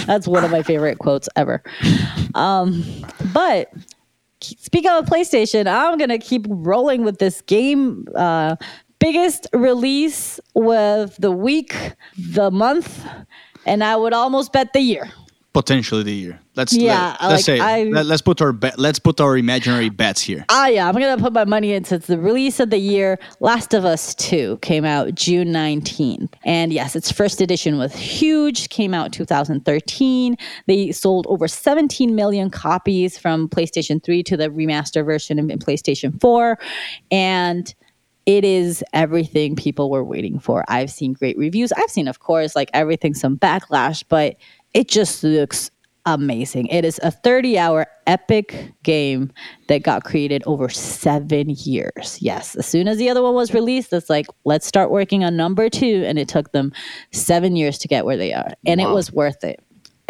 [0.06, 1.62] That's one of my favorite quotes ever.
[2.34, 2.84] Um,
[3.34, 3.72] but
[4.40, 8.56] speaking of PlayStation, I'm gonna keep rolling with this game uh,
[9.00, 11.74] biggest release with the week,
[12.16, 13.04] the month,
[13.66, 15.10] and I would almost bet the year.
[15.52, 16.40] Potentially the year.
[16.54, 17.16] Let's yeah.
[17.20, 18.78] Let, us like say I, let, us put our bet.
[18.78, 20.44] Let's put our imaginary bets here.
[20.48, 20.88] Ah, yeah.
[20.88, 23.18] I'm gonna put my money into the release of the year.
[23.40, 28.68] Last of Us Two came out June 19th, and yes, its first edition was huge.
[28.68, 30.36] Came out 2013.
[30.68, 36.20] They sold over 17 million copies from PlayStation 3 to the remaster version in PlayStation
[36.20, 36.60] 4,
[37.10, 37.74] and
[38.26, 40.64] it is everything people were waiting for.
[40.68, 41.72] I've seen great reviews.
[41.72, 44.36] I've seen, of course, like everything, some backlash, but
[44.74, 45.70] it just looks
[46.06, 46.66] amazing.
[46.68, 49.32] It is a 30 hour epic game
[49.68, 52.18] that got created over seven years.
[52.20, 55.36] Yes, as soon as the other one was released, it's like, let's start working on
[55.36, 56.04] number two.
[56.06, 56.72] And it took them
[57.12, 58.52] seven years to get where they are.
[58.66, 58.90] And wow.
[58.90, 59.60] it was worth it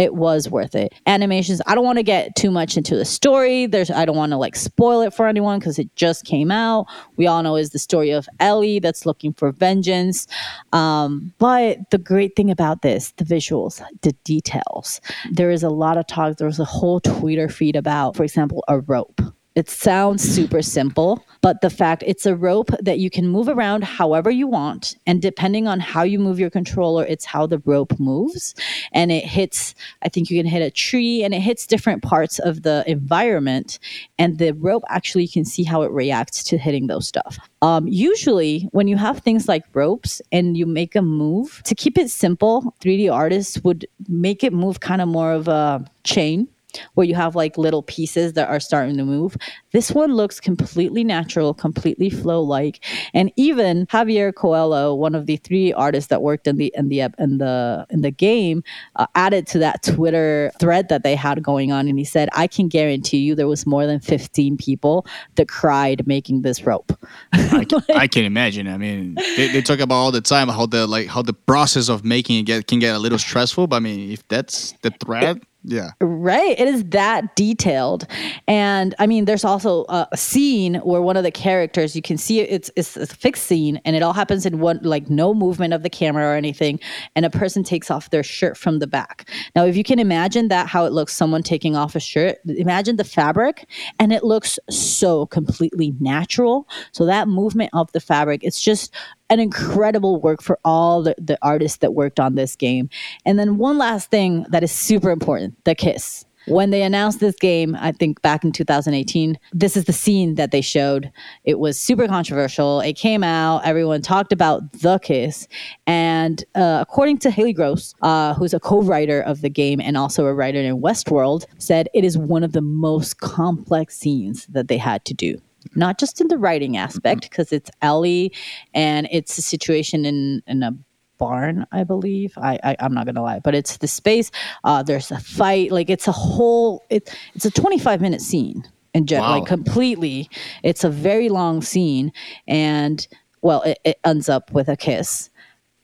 [0.00, 0.94] it was worth it.
[1.06, 3.66] Animations, I don't want to get too much into the story.
[3.66, 6.86] There's I don't want to like spoil it for anyone because it just came out.
[7.16, 10.26] We all know is the story of Ellie that's looking for vengeance.
[10.72, 15.02] Um, but the great thing about this, the visuals, the details.
[15.32, 16.38] There is a lot of talk.
[16.38, 19.20] There was a whole Twitter feed about, for example, a rope
[19.60, 23.84] It sounds super simple, but the fact it's a rope that you can move around
[23.84, 24.96] however you want.
[25.06, 28.54] And depending on how you move your controller, it's how the rope moves.
[28.92, 32.38] And it hits, I think you can hit a tree and it hits different parts
[32.38, 33.78] of the environment.
[34.18, 37.38] And the rope actually you can see how it reacts to hitting those stuff.
[37.60, 41.98] Um, usually, when you have things like ropes and you make a move, to keep
[41.98, 46.48] it simple, 3D artists would make it move kind of more of a chain
[46.94, 49.36] where you have like little pieces that are starting to move.
[49.72, 55.36] This one looks completely natural, completely flow like, and even Javier Coelho, one of the
[55.36, 58.62] three artists that worked in the in the in the in the game,
[58.96, 62.46] uh, added to that Twitter thread that they had going on, and he said, "I
[62.46, 65.06] can guarantee you there was more than 15 people
[65.36, 66.92] that cried making this rope."
[67.32, 68.68] I, can, I can imagine.
[68.68, 71.88] I mean, they, they talk about all the time how the like how the process
[71.88, 73.66] of making it get, can get a little stressful.
[73.66, 75.42] But I mean, if that's the thread.
[75.62, 75.90] Yeah.
[76.00, 76.58] Right.
[76.58, 78.06] It is that detailed.
[78.48, 82.40] And I mean, there's also a, scene where one of the characters, you can see
[82.40, 85.82] it's, it's a fixed scene and it all happens in one, like no movement of
[85.82, 86.80] the camera or anything.
[87.14, 89.28] And a person takes off their shirt from the back.
[89.54, 92.96] Now, if you can imagine that, how it looks, someone taking off a shirt, imagine
[92.96, 93.68] the fabric
[93.98, 96.68] and it looks so completely natural.
[96.92, 98.94] So that movement of the fabric, it's just
[99.30, 102.90] an incredible work for all the, the artists that worked on this game.
[103.24, 106.26] And then one last thing that is super important the kiss.
[106.46, 110.50] When they announced this game, I think back in 2018, this is the scene that
[110.50, 111.12] they showed.
[111.44, 112.80] It was super controversial.
[112.80, 115.46] It came out, everyone talked about the kiss.
[115.86, 119.96] And uh, according to Halley Gross, uh, who's a co writer of the game and
[119.96, 124.68] also a writer in Westworld, said it is one of the most complex scenes that
[124.68, 125.40] they had to do
[125.74, 128.32] not just in the writing aspect because it's Ellie
[128.74, 130.72] and it's a situation in in a
[131.18, 132.32] barn, I believe.
[132.38, 134.30] I, I am not gonna lie, but it's the space.
[134.64, 135.70] Uh, there's a fight.
[135.70, 136.84] Like it's a whole.
[136.90, 139.38] It, it's a 25 minute scene in general, Wow.
[139.40, 140.28] like completely.
[140.62, 142.12] It's a very long scene,
[142.48, 143.06] and
[143.42, 145.30] well, it, it ends up with a kiss.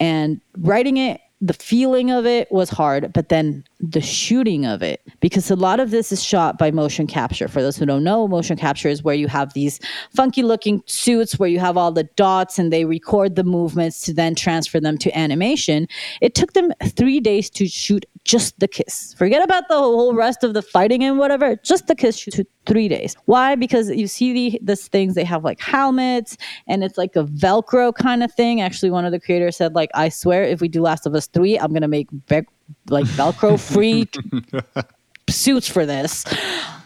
[0.01, 5.03] And writing it, the feeling of it was hard, but then the shooting of it,
[5.20, 7.46] because a lot of this is shot by motion capture.
[7.46, 9.79] For those who don't know, motion capture is where you have these
[10.14, 14.14] funky looking suits where you have all the dots and they record the movements to
[14.14, 15.87] then transfer them to animation.
[16.22, 19.14] It took them three days to shoot just the kiss.
[19.14, 22.88] Forget about the whole rest of the fighting and whatever, just the kiss took three
[22.88, 23.14] days.
[23.27, 23.55] Why?
[23.55, 27.94] Because you see the this things, they have like helmets and it's like a Velcro
[27.94, 28.61] kind of thing.
[28.61, 31.26] Actually, one of the creators said, like, I swear if we do Last of Us
[31.29, 32.43] 3, I'm gonna make ve-
[32.89, 34.09] like Velcro free
[35.29, 36.25] suits for this.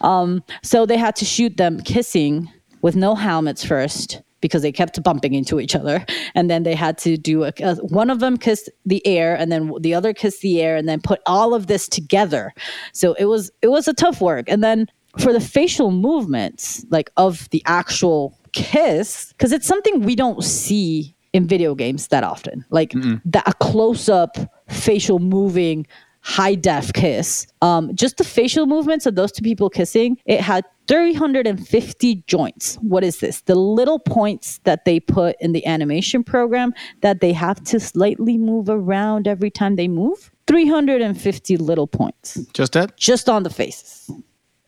[0.01, 2.51] Um, so they had to shoot them kissing
[2.81, 6.97] with no helmets first because they kept bumping into each other, and then they had
[6.97, 10.41] to do a, a- one of them kissed the air, and then the other kissed
[10.41, 12.51] the air, and then put all of this together.
[12.93, 14.87] So it was it was a tough work, and then
[15.19, 21.13] for the facial movements like of the actual kiss because it's something we don't see
[21.33, 22.65] in video games that often.
[22.69, 22.93] Like
[23.25, 24.37] that a close-up
[24.69, 25.87] facial moving
[26.23, 30.63] high def kiss um just the facial movements of those two people kissing it had
[30.91, 32.75] 350 joints.
[32.81, 33.41] What is this?
[33.41, 38.37] The little points that they put in the animation program that they have to slightly
[38.37, 40.29] move around every time they move?
[40.47, 42.37] 350 little points.
[42.53, 42.97] Just that?
[42.97, 44.11] just on the faces.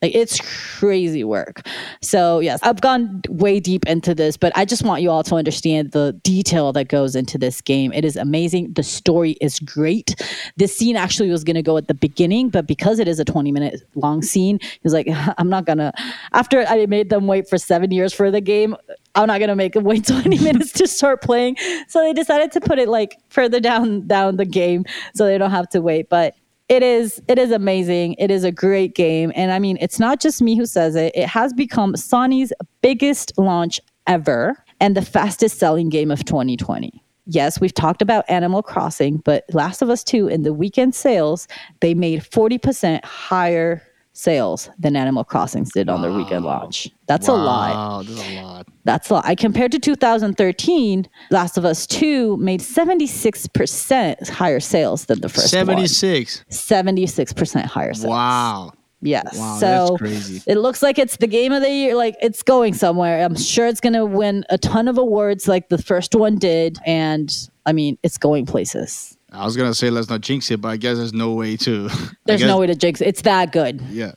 [0.04, 0.38] Like it's
[0.78, 1.66] crazy work.
[2.02, 5.34] So yes, I've gone way deep into this, but I just want you all to
[5.34, 7.90] understand the detail that goes into this game.
[7.90, 8.74] It is amazing.
[8.74, 10.14] The story is great.
[10.58, 13.24] This scene actually was going to go at the beginning, but because it is a
[13.24, 15.90] 20 minute long scene, he was like, I'm not gonna.
[16.34, 18.76] After I made them wait for seven years for the game,
[19.14, 21.56] I'm not gonna make them wait 20 minutes to start playing.
[21.88, 25.50] So they decided to put it like further down down the game, so they don't
[25.50, 26.10] have to wait.
[26.10, 26.34] But
[26.74, 28.14] it is it is amazing.
[28.18, 29.32] It is a great game.
[29.34, 31.12] And i mean it's not just me who says it.
[31.14, 37.58] It has become sony's biggest launch ever and the fastest selling game of 2020 yes
[37.58, 41.48] we've talked about animal crossing but last of us 2 in the weekend sales
[41.80, 43.82] they made 40% higher
[44.14, 48.42] sales than animal crossings did on their weekend launch that's a lot Wow, that's a
[48.42, 48.66] lot.
[48.84, 49.26] that's a lot.
[49.26, 55.54] I compared to 2013, Last of Us 2 made 76% higher sales than the first
[55.54, 55.66] one.
[55.66, 56.44] 76.
[56.50, 58.06] 76% higher sales.
[58.10, 58.72] Wow.
[59.00, 59.36] Yes.
[59.38, 60.42] Wow, so that's crazy.
[60.46, 61.94] it looks like it's the game of the year.
[61.94, 63.22] Like it's going somewhere.
[63.22, 66.78] I'm sure it's going to win a ton of awards like the first one did.
[66.86, 67.30] And
[67.66, 69.13] I mean, it's going places.
[69.34, 71.90] I was gonna say let's not jinx it, but I guess there's no way to.
[72.26, 73.08] There's no way to jinx it.
[73.08, 73.80] It's that good.
[73.90, 74.12] Yeah,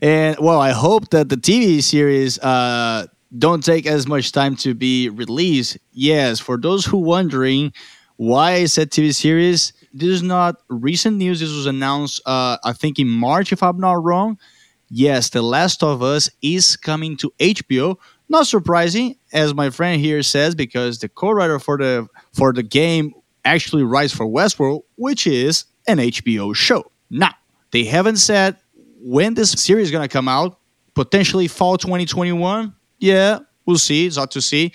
[0.00, 3.06] and well, I hope that the TV series uh,
[3.36, 5.78] don't take as much time to be released.
[5.92, 7.72] Yes, for those who wondering
[8.16, 11.40] why I said TV series, this is not recent news.
[11.40, 14.38] This was announced, uh, I think, in March, if I'm not wrong.
[14.90, 17.96] Yes, The Last of Us is coming to HBO.
[18.28, 23.12] Not surprising, as my friend here says, because the co-writer for the for the game
[23.44, 26.90] actually writes for Westworld, which is an HBO show.
[27.10, 27.34] Now,
[27.72, 28.56] they haven't said
[29.02, 30.58] when this series is gonna come out.
[30.94, 32.74] Potentially fall 2021.
[32.98, 34.06] Yeah, we'll see.
[34.06, 34.72] It's hard to see.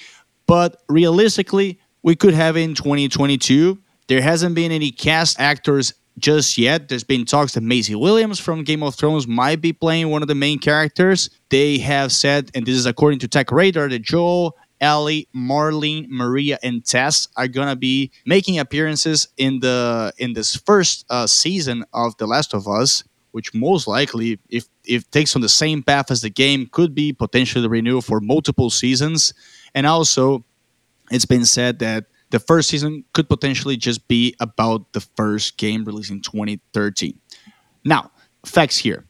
[0.47, 3.78] But realistically, we could have in 2022.
[4.07, 6.88] There hasn't been any cast actors just yet.
[6.88, 10.28] There's been talks that Maisie Williams from Game of Thrones might be playing one of
[10.28, 11.30] the main characters.
[11.49, 14.55] They have said, and this is according to Tech Radar, that Joel,
[14.86, 21.05] Ellie, Marlene, Maria, and Tess are gonna be making appearances in the in this first
[21.09, 25.49] uh, season of The Last of Us, which most likely, if if takes on the
[25.49, 29.33] same path as the game, could be potentially renewed for multiple seasons.
[29.73, 30.45] And also,
[31.11, 35.83] it's been said that the first season could potentially just be about the first game
[35.83, 37.19] released in 2013.
[37.83, 38.11] Now,
[38.45, 39.05] facts here.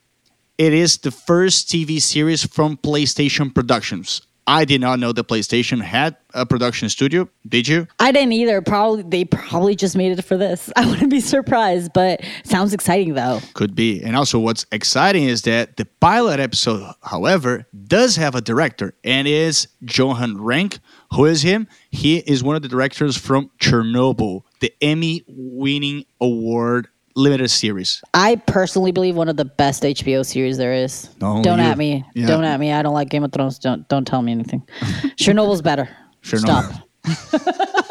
[0.58, 4.22] It is the first TV series from PlayStation Productions.
[4.48, 7.28] I did not know the PlayStation had a production studio.
[7.48, 7.88] Did you?
[8.00, 8.62] I didn't either.
[8.62, 10.72] Probably they probably just made it for this.
[10.76, 13.40] I wouldn't be surprised, but sounds exciting though.
[13.54, 14.04] Could be.
[14.04, 19.28] And also, what's exciting is that the pilot episode, however, does have a director and
[19.28, 20.80] is Johan Renck.
[21.14, 21.68] Who is him?
[21.90, 28.02] He is one of the directors from Chernobyl, the Emmy winning award limited series.
[28.14, 31.10] I personally believe one of the best HBO series there is.
[31.22, 32.04] No, don't you- at me.
[32.14, 32.28] yeah.
[32.28, 32.72] Don't at me.
[32.74, 33.58] I don't like Game of Thrones.
[33.60, 34.64] Don't don't tell me anything.
[35.18, 35.90] Chernobyl's better.
[36.24, 36.82] Chernobyl.
[37.04, 37.76] Stop.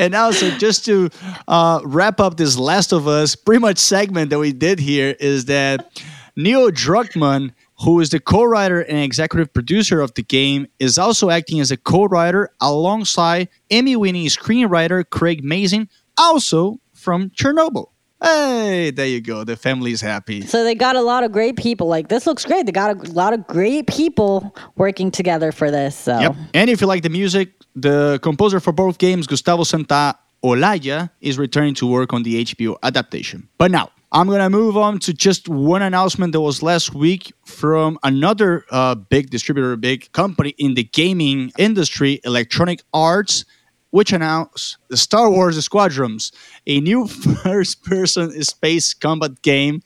[0.00, 1.08] And also, just to
[1.48, 5.46] uh, wrap up this Last of Us pretty much segment that we did here, is
[5.46, 6.00] that
[6.36, 11.58] Neil Druckmann, who is the co-writer and executive producer of the game, is also acting
[11.60, 15.88] as a co-writer alongside Emmy-winning screenwriter Craig Mazin,
[16.18, 17.86] also from Chernobyl.
[18.22, 19.44] Hey, there you go.
[19.44, 20.42] The family's happy.
[20.42, 21.86] So they got a lot of great people.
[21.86, 22.66] Like this looks great.
[22.66, 25.96] They got a lot of great people working together for this.
[25.96, 26.36] So Yep.
[26.54, 31.38] And if you like the music, the composer for both games, Gustavo Santa Olaya, is
[31.38, 33.48] returning to work on the HBO adaptation.
[33.56, 37.32] But now, I'm going to move on to just one announcement that was last week
[37.44, 43.44] from another uh, big distributor, big company in the gaming industry, Electronic Arts,
[43.90, 46.32] which announced the Star Wars Squadrons,
[46.66, 47.06] a new
[47.42, 49.82] first person space combat game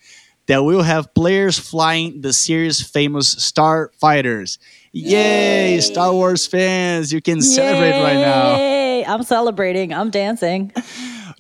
[0.47, 4.59] that will have players flying the series' famous star fighters.
[4.93, 8.57] Yay, Star Wars fans, you can celebrate right now.
[8.57, 9.05] Yay!
[9.07, 9.93] I'm celebrating.
[9.93, 10.73] I'm dancing.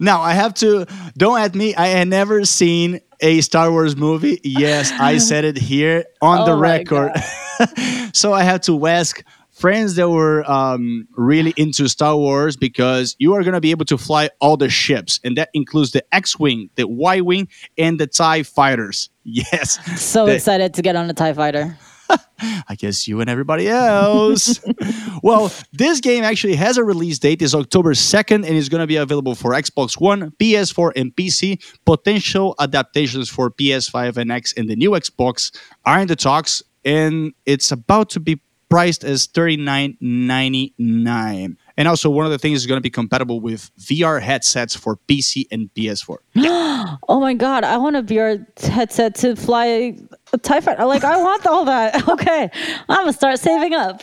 [0.00, 0.86] Now, I have to,
[1.16, 4.40] don't at me, I had never seen a Star Wars movie.
[4.42, 7.12] Yes, I said it here on oh the Oh my record.
[8.12, 9.22] so I have to ask
[9.62, 13.84] friends that were um, really into Star Wars because you are going to be able
[13.84, 17.46] to fly all the ships, and that includes the X Wing, the Y Wing,
[17.78, 19.08] and the TIE fighters.
[19.24, 19.78] Yes.
[20.02, 21.78] So The- excited to get on a TIE fighter.
[22.68, 24.58] I guess you and everybody else.
[25.22, 27.40] well, this game actually has a release date.
[27.40, 31.62] It's October 2nd and it's going to be available for Xbox One, PS4, and PC.
[31.86, 37.32] Potential adaptations for PS5 and X and the new Xbox are in the talks, and
[37.46, 38.40] it's about to be
[38.72, 41.56] priced as $39.99.
[41.76, 44.96] And also, one of the things is going to be compatible with VR headsets for
[45.08, 46.16] PC and PS4.
[47.08, 49.96] Oh my god, I want a VR headset to fly
[50.42, 50.84] fighter.
[50.84, 52.02] Like, I want all that.
[52.12, 52.50] Okay,
[52.88, 54.02] I'm gonna start saving up.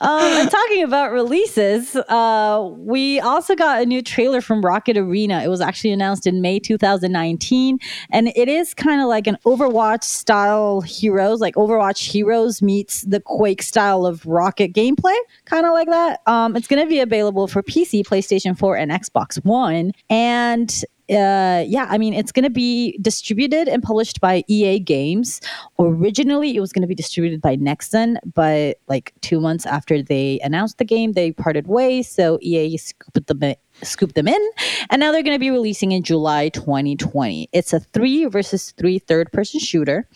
[0.00, 5.42] Um, and talking about releases, uh, we also got a new trailer from Rocket Arena.
[5.42, 7.78] It was actually announced in May 2019,
[8.10, 13.20] and it is kind of like an Overwatch style Heroes, like Overwatch Heroes meets the
[13.20, 16.20] Quake style of Rocket gameplay, kind of like that.
[16.26, 21.86] Um, it's gonna be available for PC, PlayStation 4, and Xbox One, and uh, yeah,
[21.88, 25.40] I mean, it's going to be distributed and published by EA Games.
[25.78, 30.38] Originally, it was going to be distributed by Nexon, but like two months after they
[30.44, 32.08] announced the game, they parted ways.
[32.08, 34.50] So EA scooped them, scooped them in,
[34.90, 37.48] and now they're going to be releasing in July 2020.
[37.52, 40.08] It's a three versus three third person shooter,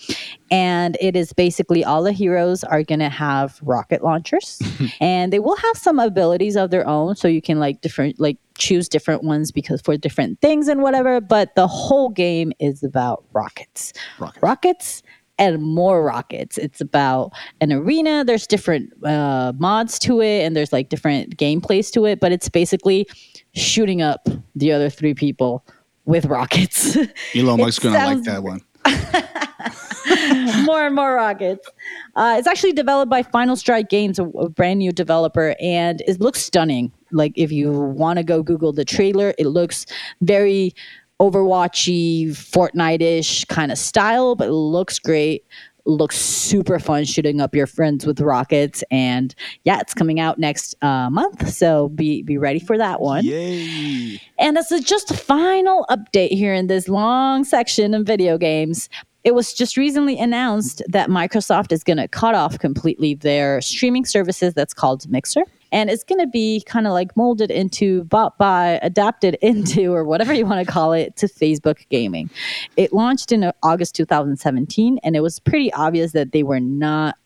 [0.50, 4.60] and it is basically all the heroes are going to have rocket launchers,
[5.00, 7.16] and they will have some abilities of their own.
[7.16, 11.20] So you can like different like choose different ones because for different things and whatever.
[11.20, 14.42] But the whole game is about rockets, Rockets.
[14.42, 15.02] rockets.
[15.38, 16.58] And more rockets.
[16.58, 18.24] It's about an arena.
[18.24, 22.20] There's different uh, mods to it, and there's like different gameplays to it.
[22.20, 23.08] But it's basically
[23.52, 25.66] shooting up the other three people
[26.04, 26.96] with rockets.
[27.34, 28.60] Elon Musk's going to like that one.
[30.64, 31.68] more and more rockets.
[32.16, 36.20] Uh, it's actually developed by Final Strike Games, a, a brand new developer, and it
[36.20, 36.92] looks stunning.
[37.10, 39.86] Like if you want to go Google the trailer, it looks
[40.20, 40.74] very
[41.20, 45.44] Overwatchy, Fortnite-ish kind of style, but it looks great.
[45.86, 49.34] looks super fun shooting up your friends with rockets and
[49.64, 54.18] yeah it's coming out next uh, month so be be ready for that one Yay.
[54.38, 58.88] and as a just a final update here in this long section of video games
[59.24, 64.04] it was just recently announced that Microsoft is going to cut off completely their streaming
[64.04, 65.44] services that's called Mixer.
[65.74, 70.04] And it's going to be kind of like molded into, bought by, adapted into, or
[70.04, 72.30] whatever you want to call it, to Facebook gaming.
[72.76, 77.16] It launched in August 2017, and it was pretty obvious that they were not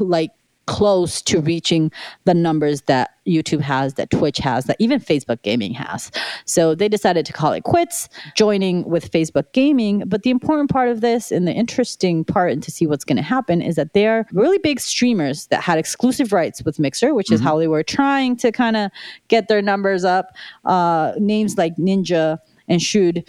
[0.00, 0.30] like
[0.66, 1.90] close to reaching
[2.24, 6.10] the numbers that YouTube has, that Twitch has, that even Facebook Gaming has.
[6.44, 10.02] So they decided to call it quits, joining with Facebook Gaming.
[10.06, 13.16] But the important part of this and the interesting part and to see what's going
[13.16, 17.30] to happen is that they're really big streamers that had exclusive rights with Mixer, which
[17.30, 18.90] is how they were trying to kind of
[19.28, 20.34] get their numbers up.
[20.64, 22.38] Uh, names like Ninja
[22.68, 23.24] and Shroud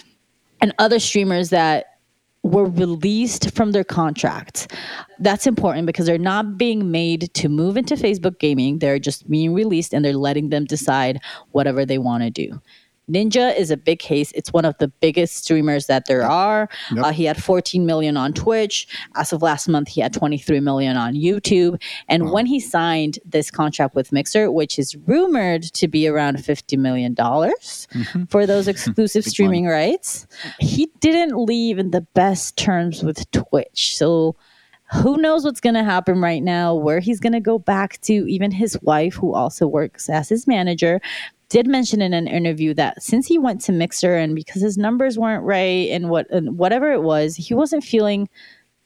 [0.62, 1.97] and other streamers that
[2.48, 4.68] were released from their contracts.
[5.20, 8.80] That's important because they're not being made to move into Facebook gaming.
[8.80, 11.20] They're just being released and they're letting them decide
[11.52, 12.62] whatever they want to do.
[13.12, 14.32] Ninja is a big case.
[14.34, 16.70] It's one of the biggest streamers that there are.
[16.92, 17.06] Yep.
[17.06, 18.88] Uh, he had 14 million on Twitch.
[19.16, 21.82] As of last month, he had 23 million on YouTube.
[22.10, 26.78] And when he signed this contract with Mixer, which is rumored to be around 50
[26.78, 27.88] million dollars
[28.30, 30.28] for those exclusive streaming rights,
[30.60, 33.98] he didn't leave in the best terms with Twitch.
[33.98, 34.36] So
[34.94, 38.14] who knows what's going to happen right now, where he's going to go back to.
[38.14, 41.02] Even his wife, who also works as his manager,
[41.50, 45.18] did mention in an interview that since he went to Mixer and because his numbers
[45.18, 48.28] weren't right and what and whatever it was, he wasn't feeling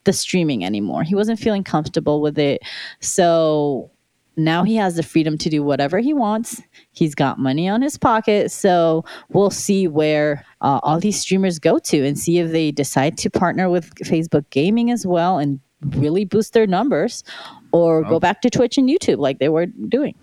[0.03, 1.03] the streaming anymore.
[1.03, 2.62] He wasn't feeling comfortable with it.
[2.99, 3.91] So
[4.38, 6.62] now he has the freedom to do whatever he wants.
[6.91, 8.51] He's got money on his pocket.
[8.51, 13.18] So we'll see where uh, all these streamers go to and see if they decide
[13.20, 15.59] to partner with Facebook Gaming as well and
[15.97, 17.24] really boost their numbers
[17.72, 20.16] or go back to Twitch and YouTube like they were doing.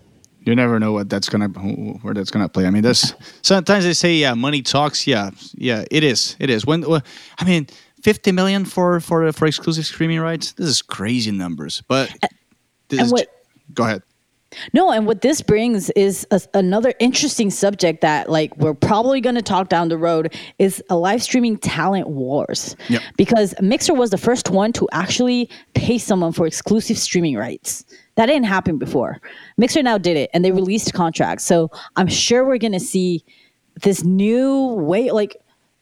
[0.45, 2.65] You never know what that's gonna where that's gonna play.
[2.65, 5.05] I mean, that's sometimes they say yeah, money talks.
[5.05, 6.35] Yeah, yeah, it is.
[6.39, 6.65] It is.
[6.65, 7.01] When well,
[7.37, 7.67] I mean,
[8.01, 10.53] fifty million for for for exclusive streaming rights.
[10.53, 11.83] This is crazy numbers.
[11.87, 12.09] But
[12.87, 13.27] this and is, what-
[13.73, 14.03] go ahead.
[14.73, 19.35] No, and what this brings is a, another interesting subject that, like, we're probably going
[19.35, 22.75] to talk down the road is a live streaming talent wars.
[22.89, 23.01] Yep.
[23.17, 27.85] Because Mixer was the first one to actually pay someone for exclusive streaming rights.
[28.19, 29.21] That didn't happen before.
[29.57, 31.45] Mixer now did it, and they released contracts.
[31.45, 33.23] So I'm sure we're going to see
[33.81, 35.37] this new way, like.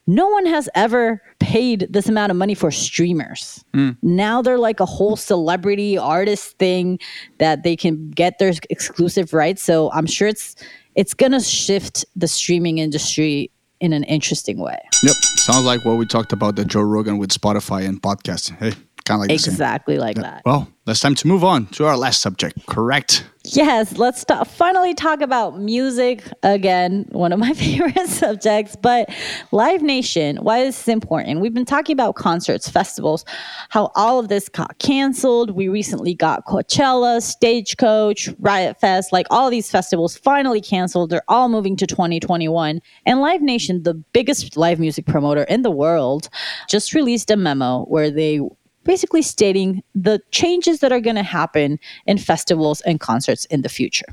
[0.09, 3.65] No one has ever paid this amount of money for streamers.
[3.73, 3.97] Mm.
[4.01, 6.97] Now they're like a whole celebrity artist thing
[7.39, 9.61] that they can get their exclusive rights.
[9.61, 10.55] So I'm sure it's
[10.95, 14.79] it's gonna shift the streaming industry in an interesting way.
[15.03, 18.57] Yep, sounds like what we talked about the Joe Rogan with Spotify and podcasting.
[18.59, 18.75] Hey,
[19.07, 19.31] kind of like.
[19.31, 20.43] Exactly like that.
[20.45, 22.65] Well, it's time to move on to our last subject.
[22.65, 23.25] Correct.
[23.43, 28.75] Yes, let's ta- finally talk about music again, one of my favorite subjects.
[28.75, 29.09] But
[29.51, 31.39] Live Nation, why is this important?
[31.39, 33.25] We've been talking about concerts, festivals,
[33.69, 35.51] how all of this got canceled.
[35.51, 41.09] We recently got Coachella, Stagecoach, Riot Fest, like all these festivals finally canceled.
[41.09, 42.81] They're all moving to 2021.
[43.05, 46.29] And Live Nation, the biggest live music promoter in the world,
[46.69, 48.41] just released a memo where they
[48.87, 51.77] basically stating the changes that are going to happen
[52.07, 54.05] in festivals and concerts in the future.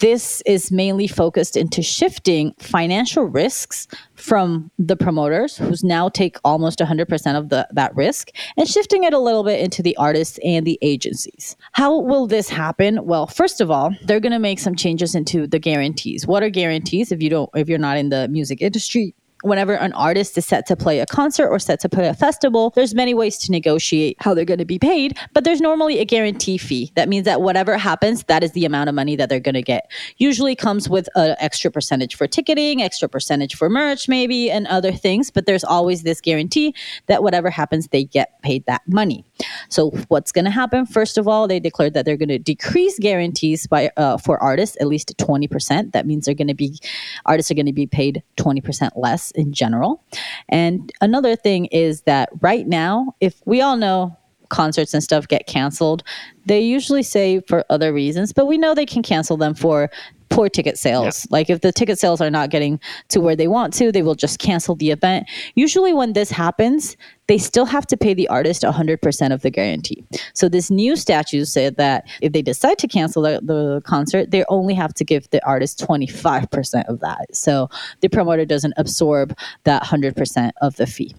[0.00, 6.78] This is mainly focused into shifting financial risks from the promoters, who's now take almost
[6.78, 10.66] 100% of the, that risk, and shifting it a little bit into the artists and
[10.66, 11.56] the agencies.
[11.72, 13.04] How will this happen?
[13.04, 16.26] Well, first of all, they're going to make some changes into the guarantees.
[16.26, 19.14] What are guarantees if you don't if you're not in the music industry?
[19.42, 22.70] Whenever an artist is set to play a concert or set to play a festival,
[22.74, 26.04] there's many ways to negotiate how they're going to be paid, but there's normally a
[26.04, 26.92] guarantee fee.
[26.96, 29.62] That means that whatever happens, that is the amount of money that they're going to
[29.62, 29.90] get.
[30.16, 34.92] Usually comes with an extra percentage for ticketing, extra percentage for merch maybe and other
[34.92, 36.74] things, but there's always this guarantee
[37.06, 39.24] that whatever happens, they get paid that money.
[39.68, 40.86] So what's going to happen?
[40.86, 44.76] First of all, they declared that they're going to decrease guarantees by uh, for artists
[44.80, 45.92] at least 20%.
[45.92, 46.78] That means they're going to be
[47.26, 50.02] artists are going to be paid 20% less in general.
[50.48, 54.16] And another thing is that right now, if we all know
[54.48, 56.02] concerts and stuff get canceled,
[56.48, 59.90] they usually say for other reasons, but we know they can cancel them for
[60.28, 61.24] poor ticket sales.
[61.24, 61.28] Yeah.
[61.30, 64.14] Like if the ticket sales are not getting to where they want to, they will
[64.14, 65.28] just cancel the event.
[65.54, 66.96] Usually when this happens,
[67.26, 70.04] they still have to pay the artist 100% of the guarantee.
[70.34, 74.44] So this new statute said that if they decide to cancel the, the concert, they
[74.48, 77.34] only have to give the artist 25% of that.
[77.34, 77.68] So
[78.00, 81.14] the promoter doesn't absorb that 100% of the fee.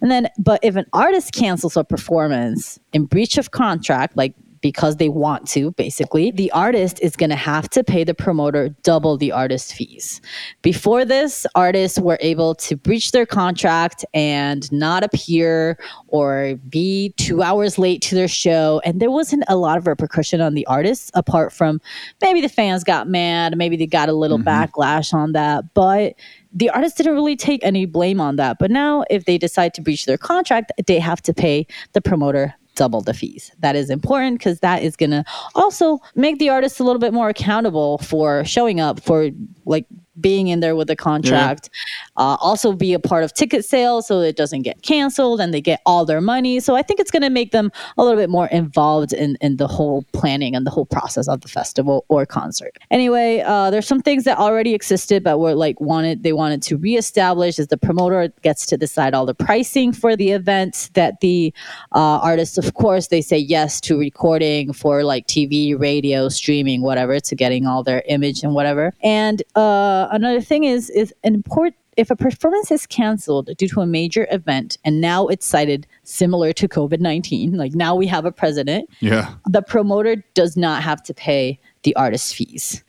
[0.00, 4.96] And then, but if an artist cancels a performance in breach of contract, like because
[4.96, 9.16] they want to, basically, the artist is going to have to pay the promoter double
[9.16, 10.20] the artist fees.
[10.62, 17.42] Before this, artists were able to breach their contract and not appear or be two
[17.42, 18.80] hours late to their show.
[18.84, 21.80] And there wasn't a lot of repercussion on the artists, apart from
[22.20, 24.48] maybe the fans got mad, maybe they got a little mm-hmm.
[24.48, 25.72] backlash on that.
[25.74, 26.14] But
[26.52, 28.58] the artist didn't really take any blame on that.
[28.58, 32.54] But now, if they decide to breach their contract, they have to pay the promoter
[32.74, 33.50] double the fees.
[33.60, 37.12] That is important because that is going to also make the artist a little bit
[37.12, 39.30] more accountable for showing up for
[39.64, 39.86] like
[40.20, 41.70] being in there with the contract.
[42.16, 42.24] Yeah.
[42.24, 45.60] Uh, also, be a part of ticket sales so it doesn't get canceled and they
[45.60, 46.60] get all their money.
[46.60, 49.56] So I think it's going to make them a little bit more involved in, in
[49.56, 52.78] the whole planning and the whole process of the festival or concert.
[52.90, 56.76] Anyway, uh, there's some things that already existed but were like wanted they wanted to
[56.76, 61.52] reestablish as the promoter gets to decide all the pricing for the events that the
[61.92, 67.20] uh, artists, of course, they say yes to recording for like TV, radio, streaming, whatever,
[67.20, 68.92] to getting all their image and whatever.
[69.02, 73.80] And uh, another thing is is an important if a performance is canceled due to
[73.80, 78.24] a major event and now it's cited similar to COVID 19, like now we have
[78.24, 79.34] a president, yeah.
[79.46, 82.82] the promoter does not have to pay the artist fees.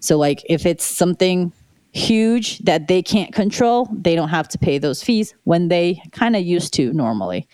[0.00, 1.52] So, like, if it's something
[1.92, 6.36] huge that they can't control, they don't have to pay those fees when they kind
[6.36, 7.48] of used to normally.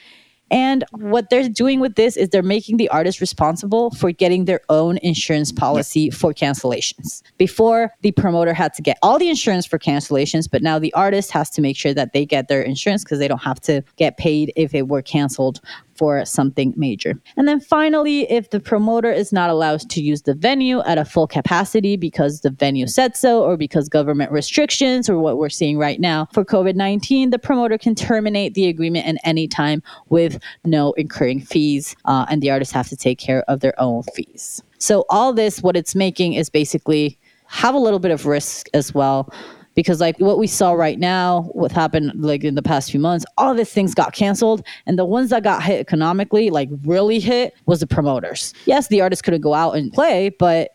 [0.51, 4.61] And what they're doing with this is they're making the artist responsible for getting their
[4.69, 7.23] own insurance policy for cancellations.
[7.39, 11.31] Before, the promoter had to get all the insurance for cancellations, but now the artist
[11.31, 14.17] has to make sure that they get their insurance because they don't have to get
[14.17, 15.61] paid if it were canceled
[15.97, 17.21] for something major.
[17.37, 21.05] And then finally, if the promoter is not allowed to use the venue at a
[21.05, 25.79] full capacity because the venue said so or because government restrictions or what we're seeing
[25.79, 30.41] right now for COVID 19, the promoter can terminate the agreement at any time with
[30.65, 34.63] no incurring fees, uh, and the artists have to take care of their own fees.
[34.79, 38.95] So, all this, what it's making is basically have a little bit of risk as
[38.95, 39.33] well
[39.75, 43.25] because like what we saw right now what happened like in the past few months
[43.37, 47.55] all these things got canceled and the ones that got hit economically like really hit
[47.67, 48.55] was the promoters.
[48.67, 50.71] Yes the artists couldn't go out and play but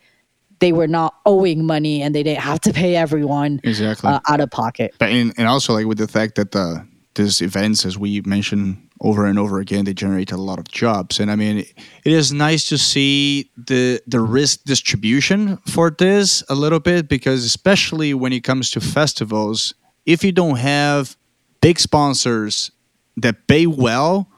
[0.60, 4.10] they were not owing money and they didn't have to pay everyone exactly.
[4.10, 4.94] uh, out of pocket.
[5.00, 6.86] But and, and also like with the fact that the
[7.16, 11.20] these events as we mentioned over and over again they generate a lot of jobs.
[11.20, 16.56] And i mean it is nice to see the the risk distribution for this a
[16.56, 19.74] little bit because especially when it comes to festivals
[20.06, 21.16] if you don't have
[21.62, 22.72] big sponsors
[23.18, 24.30] that pay well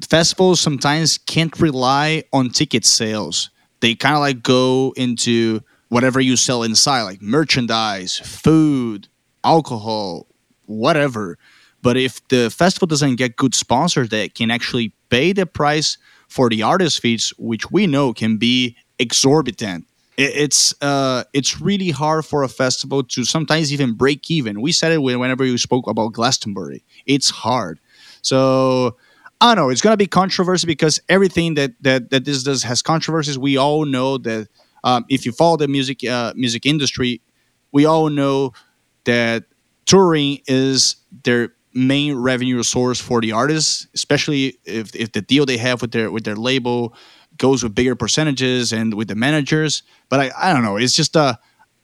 [0.00, 3.50] festivals sometimes can't rely on ticket sales.
[3.80, 9.08] They kind of like go into whatever you sell inside like merchandise food
[9.44, 10.26] alcohol
[10.64, 11.36] whatever
[11.82, 16.48] but if the festival doesn't get good sponsors that can actually pay the price for
[16.48, 22.42] the artist fees, which we know can be exorbitant, it's uh, it's really hard for
[22.42, 24.60] a festival to sometimes even break even.
[24.60, 26.84] We said it whenever you spoke about Glastonbury.
[27.06, 27.80] It's hard.
[28.20, 28.96] So
[29.40, 29.70] I don't know.
[29.70, 33.38] It's gonna be controversy because everything that that, that this does has controversies.
[33.38, 34.48] We all know that
[34.84, 37.22] um, if you follow the music uh, music industry,
[37.72, 38.52] we all know
[39.04, 39.44] that
[39.86, 45.58] touring is their main revenue source for the artists, especially if, if the deal they
[45.58, 46.94] have with their with their label
[47.38, 49.82] goes with bigger percentages and with the managers.
[50.08, 50.76] But I, I don't know.
[50.76, 51.36] It's just uh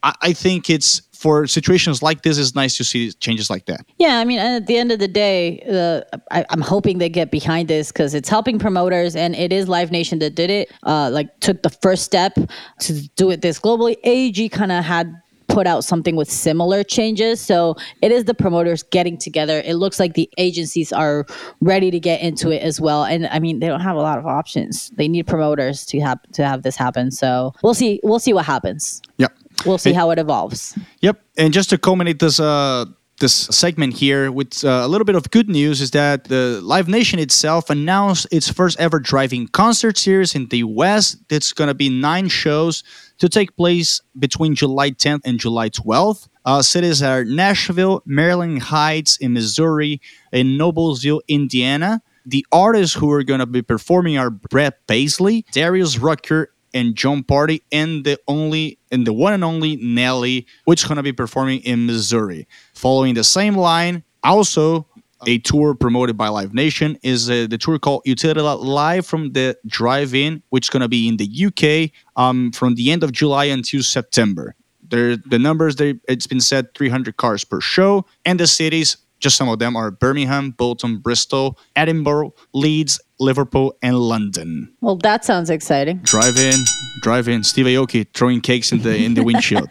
[0.03, 3.85] I, I think it's for situations like this it's nice to see changes like that
[3.99, 7.33] yeah i mean at the end of the day uh, I, am hoping they get
[7.33, 11.11] behind this because it's helping promoters and it is live nation that did it uh,
[11.11, 12.39] like took the first step
[12.81, 15.13] to do it this globally aeg kind of had
[15.59, 17.41] put out something with similar changes.
[17.41, 19.61] So it is the promoters getting together.
[19.65, 21.27] It looks like the agencies are
[21.61, 23.03] ready to get into it as well.
[23.03, 24.91] And I mean, they don't have a lot of options.
[24.91, 27.11] They need promoters to have to have this happen.
[27.11, 27.99] So we'll see.
[28.05, 29.03] We'll see what happens.
[29.17, 29.33] Yep.
[29.67, 30.79] We'll see it, how it evolves.
[31.01, 31.21] Yep.
[31.37, 32.85] And just to culminate this uh
[33.19, 36.87] this segment here with uh, a little bit of good news is that the Live
[36.87, 41.19] Nation itself announced its first ever driving concert series in the West.
[41.29, 42.85] It's going to be nine shows
[43.19, 46.29] to take place between July 10th and July 12th.
[46.45, 50.01] Uh, cities are Nashville, Maryland Heights in Missouri,
[50.33, 52.03] and Noblesville, Indiana.
[52.25, 57.23] The artists who are going to be performing are Brad Paisley, Darius Rucker, and Jon
[57.23, 61.13] Pardi, and the only and the one and only Nelly, which is going to be
[61.13, 62.47] performing in Missouri.
[62.75, 64.87] Following the same line, also
[65.27, 69.57] a tour promoted by Live Nation is uh, the tour called Utility Live from the
[69.67, 73.45] Drive-In, which is going to be in the UK um, from the end of July
[73.47, 74.55] until September.
[74.89, 79.37] There, the numbers they, it's been said 300 cars per show, and the cities just
[79.37, 84.73] some of them are Birmingham, Bolton, Bristol, Edinburgh, Leeds, Liverpool, and London.
[84.81, 85.99] Well, that sounds exciting.
[85.99, 86.55] Drive in,
[87.01, 87.43] drive in.
[87.43, 89.69] Steve Aoki throwing cakes in the in the windshield.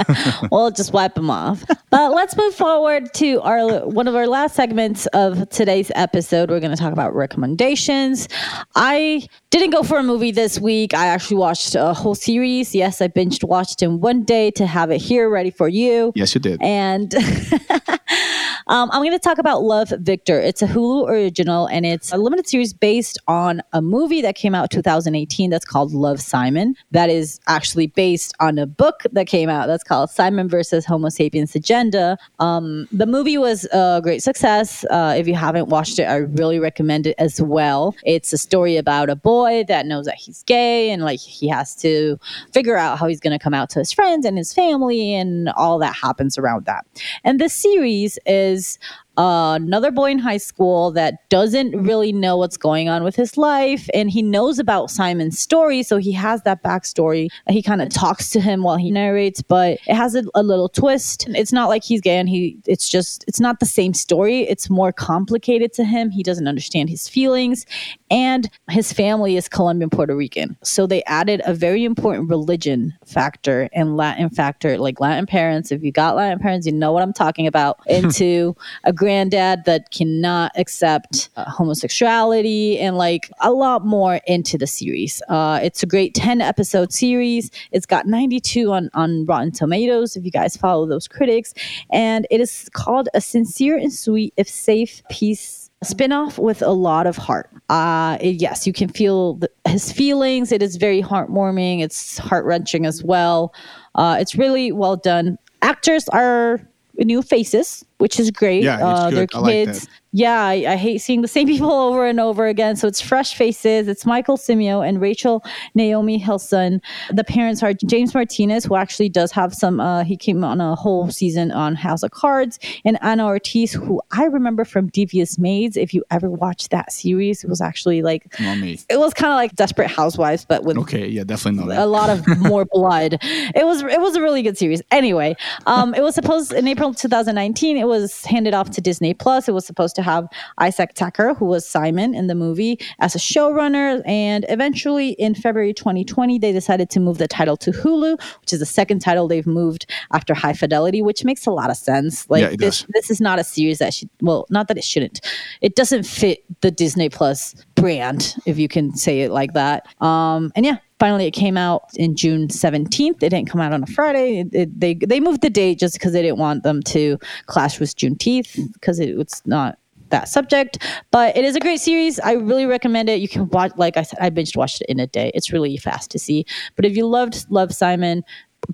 [0.50, 1.64] we'll just wipe them off.
[1.90, 6.50] But let's move forward to our one of our last segments of today's episode.
[6.50, 8.28] We're going to talk about recommendations.
[8.74, 10.92] I didn't go for a movie this week.
[10.92, 12.74] I actually watched a whole series.
[12.74, 16.12] Yes, I binged watched in one day to have it here ready for you.
[16.14, 16.60] Yes, you did.
[16.62, 17.14] And
[18.66, 20.40] um, I'm going to talk about Love Victor.
[20.40, 22.87] It's a Hulu original and it's a limited series based
[23.26, 26.74] on a movie that came out 2018 that's called Love Simon.
[26.90, 31.08] That is actually based on a book that came out that's called Simon versus Homo
[31.08, 32.16] sapiens Agenda.
[32.38, 34.84] Um, the movie was a great success.
[34.90, 37.94] Uh, if you haven't watched it, I really recommend it as well.
[38.04, 41.74] It's a story about a boy that knows that he's gay and like he has
[41.76, 42.18] to
[42.52, 45.50] figure out how he's going to come out to his friends and his family and
[45.50, 46.86] all that happens around that.
[47.24, 48.78] And the series is
[49.18, 53.36] uh, another boy in high school that doesn't really know what's going on with his
[53.36, 53.88] life.
[53.92, 55.82] And he knows about Simon's story.
[55.82, 57.28] So he has that backstory.
[57.48, 60.68] He kind of talks to him while he narrates, but it has a, a, little
[60.68, 61.26] twist.
[61.30, 64.42] It's not like he's gay and he, it's just, it's not the same story.
[64.42, 66.10] It's more complicated to him.
[66.10, 67.66] He doesn't understand his feelings.
[68.10, 70.56] And his family is Colombian Puerto Rican.
[70.62, 75.70] So they added a very important religion factor and Latin factor, like Latin parents.
[75.70, 79.90] If you got Latin parents, you know what I'm talking about, into a granddad that
[79.90, 85.22] cannot accept uh, homosexuality and like a lot more into the series.
[85.28, 87.50] Uh, it's a great 10 episode series.
[87.72, 91.54] It's got 92 on, on Rotten Tomatoes, if you guys follow those critics.
[91.90, 97.06] And it is called A Sincere and Sweet, If Safe Piece spinoff with a lot
[97.06, 97.50] of heart.
[97.68, 100.52] Uh, yes, you can feel the, his feelings.
[100.52, 101.80] It is very heartwarming.
[101.82, 103.54] It's heart wrenching as well.
[103.94, 105.38] Uh, it's really well done.
[105.62, 106.60] Actors are
[106.96, 108.62] new faces, which is great.
[108.64, 109.84] Yeah, uh, their kids.
[109.84, 112.76] Like yeah, I, I, hate seeing the same people over and over again.
[112.76, 113.88] So it's fresh faces.
[113.88, 115.44] It's Michael Cimino and Rachel
[115.74, 116.80] Naomi Hilson.
[117.12, 119.80] The parents are James Martinez, who actually does have some.
[119.80, 124.00] Uh, he came on a whole season on House of Cards, and Ana Ortiz, who
[124.10, 125.76] I remember from Devious Maids.
[125.76, 129.54] If you ever watched that series, it was actually like it was kind of like
[129.56, 133.18] Desperate Housewives, but with okay, yeah, definitely not a lot of more blood.
[133.22, 134.80] It was it was a really good series.
[134.90, 135.36] Anyway,
[135.66, 137.76] um, it was supposed in April 2019.
[137.76, 139.48] It was handed off to Disney Plus.
[139.48, 140.28] It was supposed to have
[140.58, 144.02] Isaac Aptaker, who was Simon in the movie, as a showrunner.
[144.06, 148.60] And eventually, in February 2020, they decided to move the title to Hulu, which is
[148.60, 152.28] the second title they've moved after High Fidelity, which makes a lot of sense.
[152.30, 152.86] Like yeah, this, does.
[152.94, 154.08] this is not a series that should.
[154.22, 155.20] Well, not that it shouldn't.
[155.60, 159.86] It doesn't fit the Disney Plus brand, if you can say it like that.
[160.02, 163.22] Um, and yeah, finally it came out in June 17th.
[163.22, 164.40] It didn't come out on a Friday.
[164.40, 167.80] It, it, they they moved the date just because they didn't want them to clash
[167.80, 169.78] with Juneteenth because it, it's not
[170.10, 170.78] that subject.
[171.10, 172.18] But it is a great series.
[172.20, 173.20] I really recommend it.
[173.20, 175.30] You can watch, like I said, I binged watched it in a day.
[175.34, 176.44] It's really fast to see.
[176.76, 178.24] But if you loved Love Simon,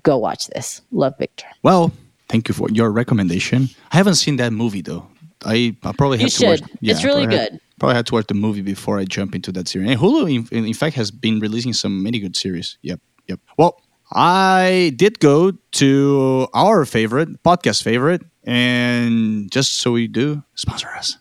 [0.03, 0.81] go watch this.
[0.91, 1.47] Love Victor.
[1.63, 1.91] Well,
[2.29, 3.69] thank you for your recommendation.
[3.91, 5.07] I haven't seen that movie though.
[5.43, 6.61] I, I probably have you to should.
[6.61, 6.71] watch.
[6.81, 7.51] Yeah, it's really good.
[7.51, 9.91] Had, probably had to watch the movie before I jump into that series.
[9.91, 12.77] And Hulu, in, in fact, has been releasing some many good series.
[12.81, 13.39] Yep, yep.
[13.57, 13.81] Well,
[14.11, 21.17] I did go to our favorite podcast favorite, and just so we do, sponsor us.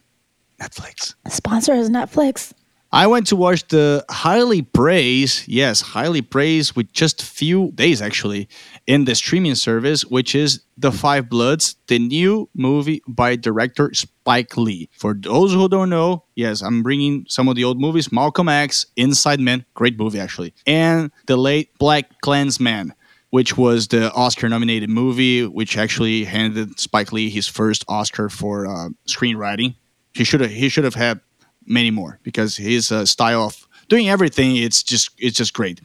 [0.60, 1.14] Netflix.
[1.28, 2.52] Sponsor is Netflix.
[2.94, 8.00] I went to watch the highly praised, yes, highly praised with just a few days
[8.00, 8.48] actually
[8.86, 14.56] in the streaming service, which is Da 5 Bloods, the new movie by director Spike
[14.56, 14.88] Lee.
[14.96, 18.86] For those who don't know, yes, I'm bringing some of the old movies Malcolm X,
[18.94, 22.92] Inside Man, great movie actually, and the late BlacKkKlansman
[23.30, 28.64] which was the Oscar nominated movie, which actually handed Spike Lee his first Oscar for
[28.64, 29.74] uh, screenwriting.
[30.14, 31.20] He should have he should have had
[31.66, 35.80] many more because his uh, style of doing everything it's just it's just great.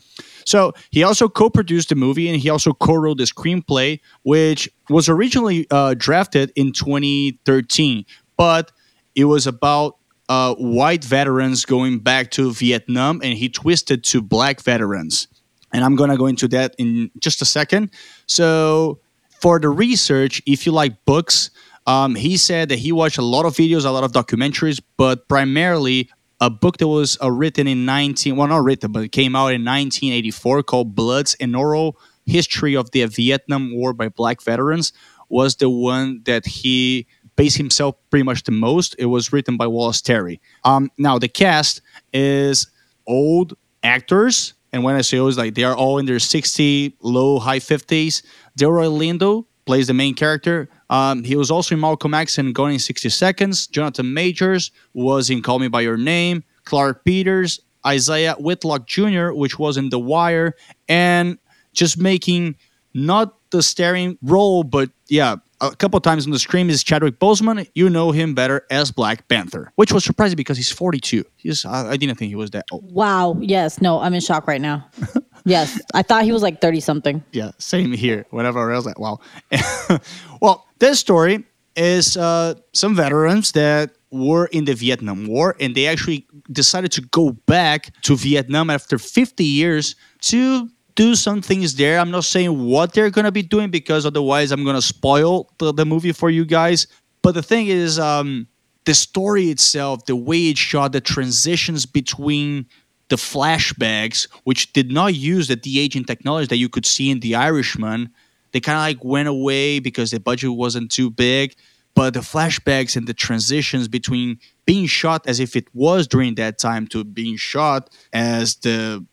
[0.46, 5.68] So he also co-produced the movie and he also co-wrote the screenplay, which was originally
[5.70, 8.06] uh, drafted in 2013,
[8.36, 8.72] but
[9.16, 14.62] it was about uh, white veterans going back to Vietnam, and he twisted to black
[14.62, 15.28] veterans.
[15.74, 17.92] And I'm gonna go into that in just a second.
[18.26, 19.00] So
[19.42, 21.52] for the research, if you like books,
[21.90, 25.28] um, he said that he watched a lot of videos, a lot of documentaries, but
[25.28, 26.08] primarily
[26.40, 29.48] a book that was uh, written in 19 well not written but it came out
[29.48, 34.94] in 1984 called Bloods an Oral History of the Vietnam War by Black Veterans
[35.30, 38.96] was the one that he based himself pretty much the most.
[39.00, 40.40] It was written by Wallace Terry.
[40.64, 41.82] Um, now the cast
[42.14, 42.68] is
[43.08, 47.40] old actors, and when I say old, like they are all in their 60, low,
[47.40, 48.22] high 50s.
[48.58, 50.68] Delroy Lindo plays the main character.
[50.90, 53.68] Um, he was also in Malcolm X and Gone in 60 Seconds.
[53.68, 56.44] Jonathan Majors was in Call Me By Your Name.
[56.64, 60.56] Clarke Peters, Isaiah Whitlock Jr., which was in The Wire,
[60.88, 61.38] and
[61.74, 62.56] just making
[62.96, 67.70] not the starring role, but yeah, a couple times on the screen is Chadwick Boseman.
[67.76, 71.24] You know him better as Black Panther, which was surprising because he's 42.
[71.36, 72.92] He's I, I didn't think he was that old.
[72.92, 73.38] Wow.
[73.40, 73.82] Yes.
[73.82, 74.90] No, I'm in shock right now.
[75.50, 75.80] yes.
[75.94, 77.24] I thought he was like 30 something.
[77.32, 78.26] Yeah, same here.
[78.30, 79.20] Whenever I was like, wow.
[80.42, 81.44] well, this story
[81.76, 87.02] is uh, some veterans that were in the Vietnam War and they actually decided to
[87.02, 92.00] go back to Vietnam after 50 years to do some things there.
[92.00, 95.86] I'm not saying what they're gonna be doing because otherwise I'm gonna spoil the, the
[95.86, 96.88] movie for you guys.
[97.22, 98.48] But the thing is, um,
[98.86, 102.66] the story itself, the way it shot, the transitions between
[103.10, 107.36] the flashbacks, which did not use the de-aging technology that you could see in The
[107.36, 108.12] Irishman,
[108.52, 111.56] they kind of like went away because the budget wasn't too big.
[111.96, 116.58] But the flashbacks and the transitions between being shot as if it was during that
[116.60, 119.06] time to being shot as the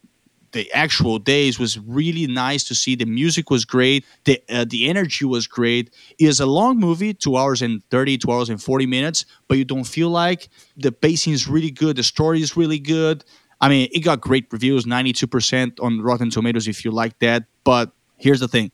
[0.53, 2.94] the actual days was really nice to see.
[2.94, 4.07] The music was great.
[4.24, 5.92] The uh, the energy was great.
[6.18, 9.59] It is a long movie, two hours and 30, two hours and 40 minutes, but
[9.59, 11.97] you don't feel like the pacing is really good.
[11.97, 13.24] The story is really good.
[13.61, 17.45] I mean, it got great reviews, 92% on Rotten Tomatoes if you like that.
[17.65, 18.71] But here's the thing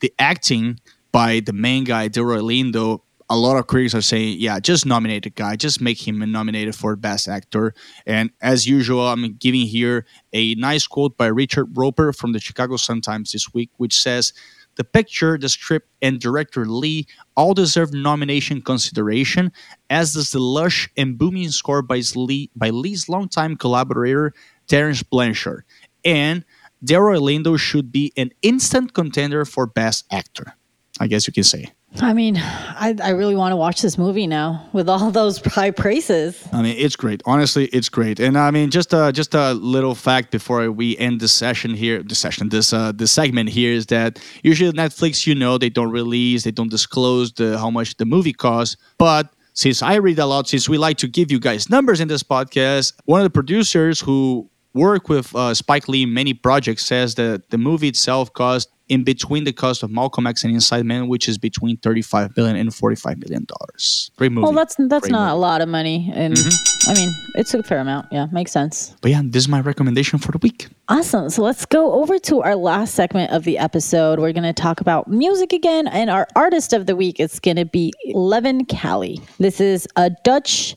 [0.00, 0.80] the acting
[1.12, 5.24] by the main guy, Delroy Lindo, a lot of critics are saying, yeah, just nominate
[5.24, 7.74] the guy, just make him a nominated for Best Actor.
[8.06, 12.76] And as usual, I'm giving here a nice quote by Richard Roeper from the Chicago
[12.76, 14.32] Sun Times this week, which says,
[14.76, 17.06] the picture, the script, and director Lee
[17.36, 19.52] all deserve nomination consideration,
[19.90, 24.32] as does the lush and booming score by Lee by Lee's longtime collaborator
[24.66, 25.64] Terence Blanchard.
[26.04, 26.44] And
[26.84, 30.54] Delroy Lindo should be an instant contender for Best Actor.
[31.00, 31.72] I guess you can say.
[32.00, 35.70] I mean, I, I really want to watch this movie now with all those high
[35.70, 36.46] praises.
[36.52, 37.22] I mean, it's great.
[37.24, 38.18] Honestly, it's great.
[38.18, 42.02] And I mean, just a just a little fact before we end the session here,
[42.02, 45.90] the session, this uh, the segment here is that usually Netflix, you know, they don't
[45.90, 50.26] release, they don't disclose the how much the movie costs, but since I read a
[50.26, 53.30] lot, since we like to give you guys numbers in this podcast, one of the
[53.30, 58.32] producers who work with uh, Spike Lee in many projects says that the movie itself
[58.32, 62.34] cost in between the cost of Malcolm X and Inside Man, which is between 35
[62.34, 64.10] billion and 45 million dollars.
[64.16, 64.44] Great movie.
[64.44, 65.32] Well, that's that's Great not movie.
[65.32, 66.90] a lot of money, and Mm-hmm.
[66.90, 68.08] I mean, it's a fair amount.
[68.12, 68.94] Yeah, makes sense.
[69.00, 70.68] But yeah, this is my recommendation for the week.
[70.90, 71.30] Awesome.
[71.30, 74.18] So let's go over to our last segment of the episode.
[74.20, 77.56] We're going to talk about music again, and our artist of the week is going
[77.56, 79.18] to be Leven Kali.
[79.38, 80.76] This is a Dutch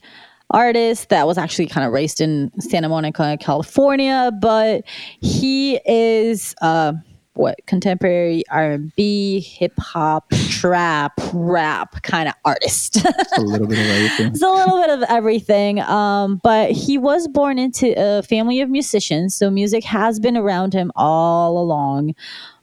[0.50, 4.84] artist that was actually kind of raised in Santa Monica, California, but
[5.20, 6.94] he is uh
[7.38, 12.96] what contemporary R&B, hip hop, trap, rap kind of artist.
[13.36, 14.26] A little bit of everything.
[14.28, 15.80] It's a little bit of everything.
[15.80, 20.72] Um, but he was born into a family of musicians, so music has been around
[20.72, 22.14] him all along.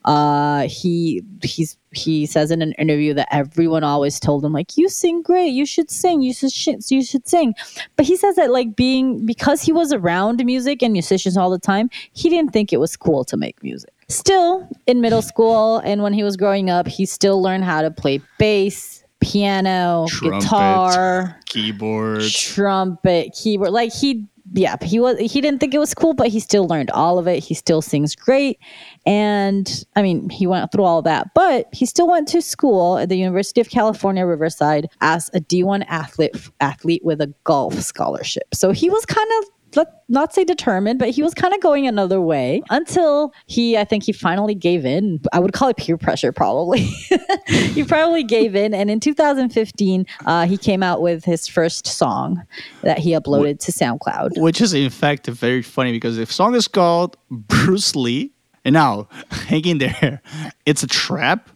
[0.06, 4.88] Uh, he he's he says in an interview that everyone always told him like you
[4.88, 7.56] sing great you should sing you should sh- you should sing
[7.96, 11.58] but he says that like being because he was around music and musicians all the
[11.58, 16.02] time he didn't think it was cool to make music still in middle school and
[16.04, 20.42] when he was growing up he still learned how to play bass piano Trumpet.
[20.42, 22.24] guitar Keyboard.
[22.30, 23.72] trumpet, keyboard.
[23.72, 25.18] Like he, yeah, he was.
[25.20, 27.44] He didn't think it was cool, but he still learned all of it.
[27.44, 28.60] He still sings great,
[29.06, 31.34] and I mean, he went through all that.
[31.34, 35.64] But he still went to school at the University of California, Riverside, as a D
[35.64, 38.54] one athlete, athlete with a golf scholarship.
[38.54, 39.50] So he was kind of.
[39.76, 43.84] Let not say determined, but he was kind of going another way until he, I
[43.84, 45.20] think he finally gave in.
[45.34, 46.82] I would call it peer pressure, probably.
[47.48, 48.74] he probably gave in.
[48.74, 52.44] And in 2015, uh, he came out with his first song
[52.82, 54.40] that he uploaded to SoundCloud.
[54.40, 58.32] Which is in fact very funny because the song is called Bruce Lee.
[58.64, 60.22] And now, hang in there.
[60.66, 61.50] It's a trap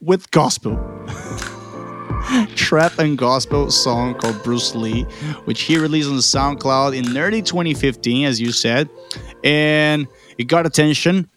[0.00, 0.78] with gospel.
[2.54, 5.02] Trap and gospel song called Bruce Lee,
[5.44, 8.88] which he released on SoundCloud in early 2015, as you said.
[9.42, 10.06] And
[10.36, 11.30] it got attention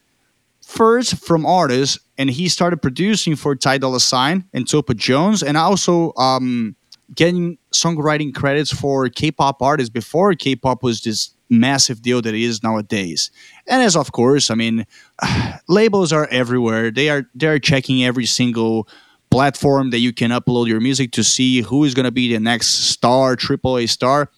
[0.61, 5.55] first from artists, and he started producing for Ty Dolla Sign and Topaz Jones, and
[5.55, 6.75] also um,
[7.15, 12.63] getting songwriting credits for K-pop artists before K-pop was this massive deal that it is
[12.63, 13.31] nowadays.
[13.67, 14.85] And as of course, I mean,
[15.67, 16.91] labels are everywhere.
[16.91, 18.87] They are they are checking every single
[19.32, 22.39] platform that you can upload your music to see who is going to be the
[22.39, 24.29] next star, AAA star.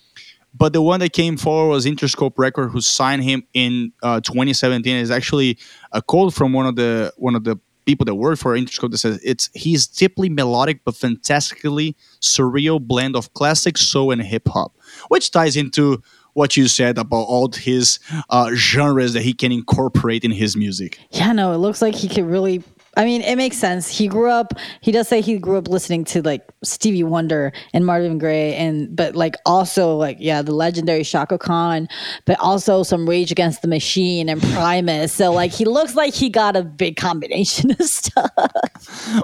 [0.54, 4.96] But the one that came forward was Interscope Record, who signed him in uh, 2017.
[4.98, 5.58] Is actually
[5.92, 9.00] a quote from one of the one of the people that work for Interscope that
[9.00, 14.78] says it's he's deeply melodic but fantastically surreal blend of classic soul and hip hop,
[15.08, 16.02] which ties into
[16.34, 21.00] what you said about all his uh, genres that he can incorporate in his music.
[21.12, 22.64] Yeah, no, it looks like he could really
[22.96, 23.88] I mean, it makes sense.
[23.90, 24.54] He grew up.
[24.82, 28.96] He does say he grew up listening to like Stevie Wonder and Marvin Gaye, and
[28.96, 31.88] but like also like yeah, the legendary Chaka Khan,
[32.26, 35.12] but also some Rage Against the Machine and Primus.
[35.12, 38.30] So like he looks like he got a big combination of stuff.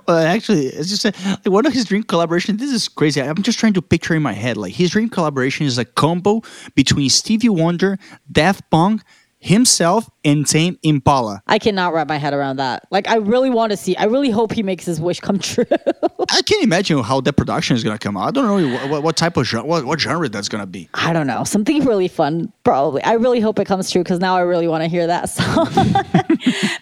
[0.08, 2.60] Well, actually, it's just like one of his dream collaborations.
[2.60, 3.22] This is crazy.
[3.22, 6.42] I'm just trying to picture in my head like his dream collaboration is a combo
[6.76, 7.98] between Stevie Wonder,
[8.32, 9.04] Daft Punk,
[9.40, 11.42] himself and Tame Impala.
[11.48, 12.86] I cannot wrap my head around that.
[12.92, 13.96] Like, I really want to see.
[13.96, 15.66] I really hope he makes his wish come true.
[16.32, 18.28] I can't imagine how that production is gonna come out.
[18.28, 20.90] I don't know what, what, what type of genre, what, what genre that's gonna be.
[20.94, 21.44] I don't know.
[21.46, 23.02] Something really fun, probably.
[23.04, 25.70] I really hope it comes true because now I really want to hear that song.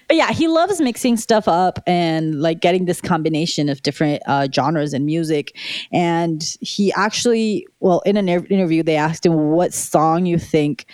[0.08, 4.48] but yeah, he loves mixing stuff up and like getting this combination of different uh,
[4.52, 5.56] genres and music.
[5.92, 10.88] And he actually, well, in an interview, they asked him what song you think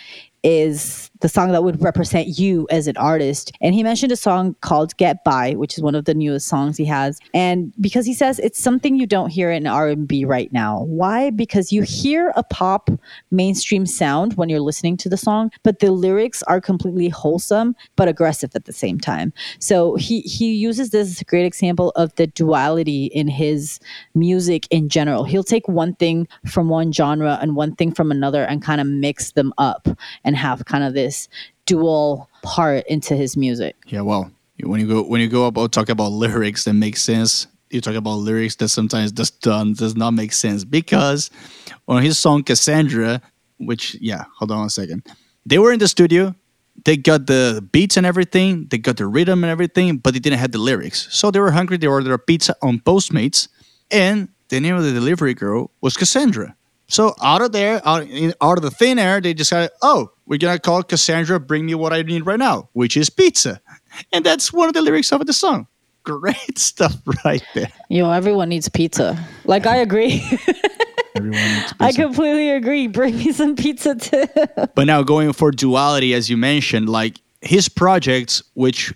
[0.44, 3.50] is the song that would represent you as an artist.
[3.62, 6.76] And he mentioned a song called Get By, which is one of the newest songs
[6.76, 7.18] he has.
[7.32, 10.82] And because he says it's something you don't hear in R&B right now.
[10.82, 11.30] Why?
[11.30, 12.90] Because you hear a pop
[13.30, 18.06] mainstream sound when you're listening to the song, but the lyrics are completely wholesome but
[18.06, 19.32] aggressive at the same time.
[19.60, 23.80] So he he uses this as a great example of the duality in his
[24.14, 25.24] music in general.
[25.24, 28.86] He'll take one thing from one genre and one thing from another and kind of
[28.86, 29.88] mix them up
[30.22, 31.28] and have kind of this this
[31.66, 33.76] dual part into his music.
[33.86, 37.46] Yeah, well, when you go when you go about talk about lyrics that make sense,
[37.70, 41.30] you talk about lyrics that sometimes just done does not make sense because
[41.88, 43.20] on his song Cassandra,
[43.58, 45.02] which yeah, hold on a second,
[45.46, 46.34] they were in the studio.
[46.84, 48.66] They got the beats and everything.
[48.68, 51.06] They got the rhythm and everything, but they didn't have the lyrics.
[51.10, 51.76] So they were hungry.
[51.76, 53.46] They ordered a pizza on Postmates,
[53.92, 56.56] and the name of the delivery girl was Cassandra.
[56.94, 60.38] So out of there, out, in, out of the thin air, they decided, oh, we're
[60.38, 63.60] gonna call Cassandra "Bring Me What I Need Right Now," which is pizza,
[64.12, 65.66] and that's one of the lyrics of the song.
[66.04, 67.72] Great stuff right there.
[67.88, 69.18] Yo, everyone needs pizza.
[69.44, 70.22] Like I agree.
[71.80, 72.86] I completely agree.
[72.86, 74.26] Bring me some pizza too.
[74.76, 78.94] but now going for duality, as you mentioned, like his projects, which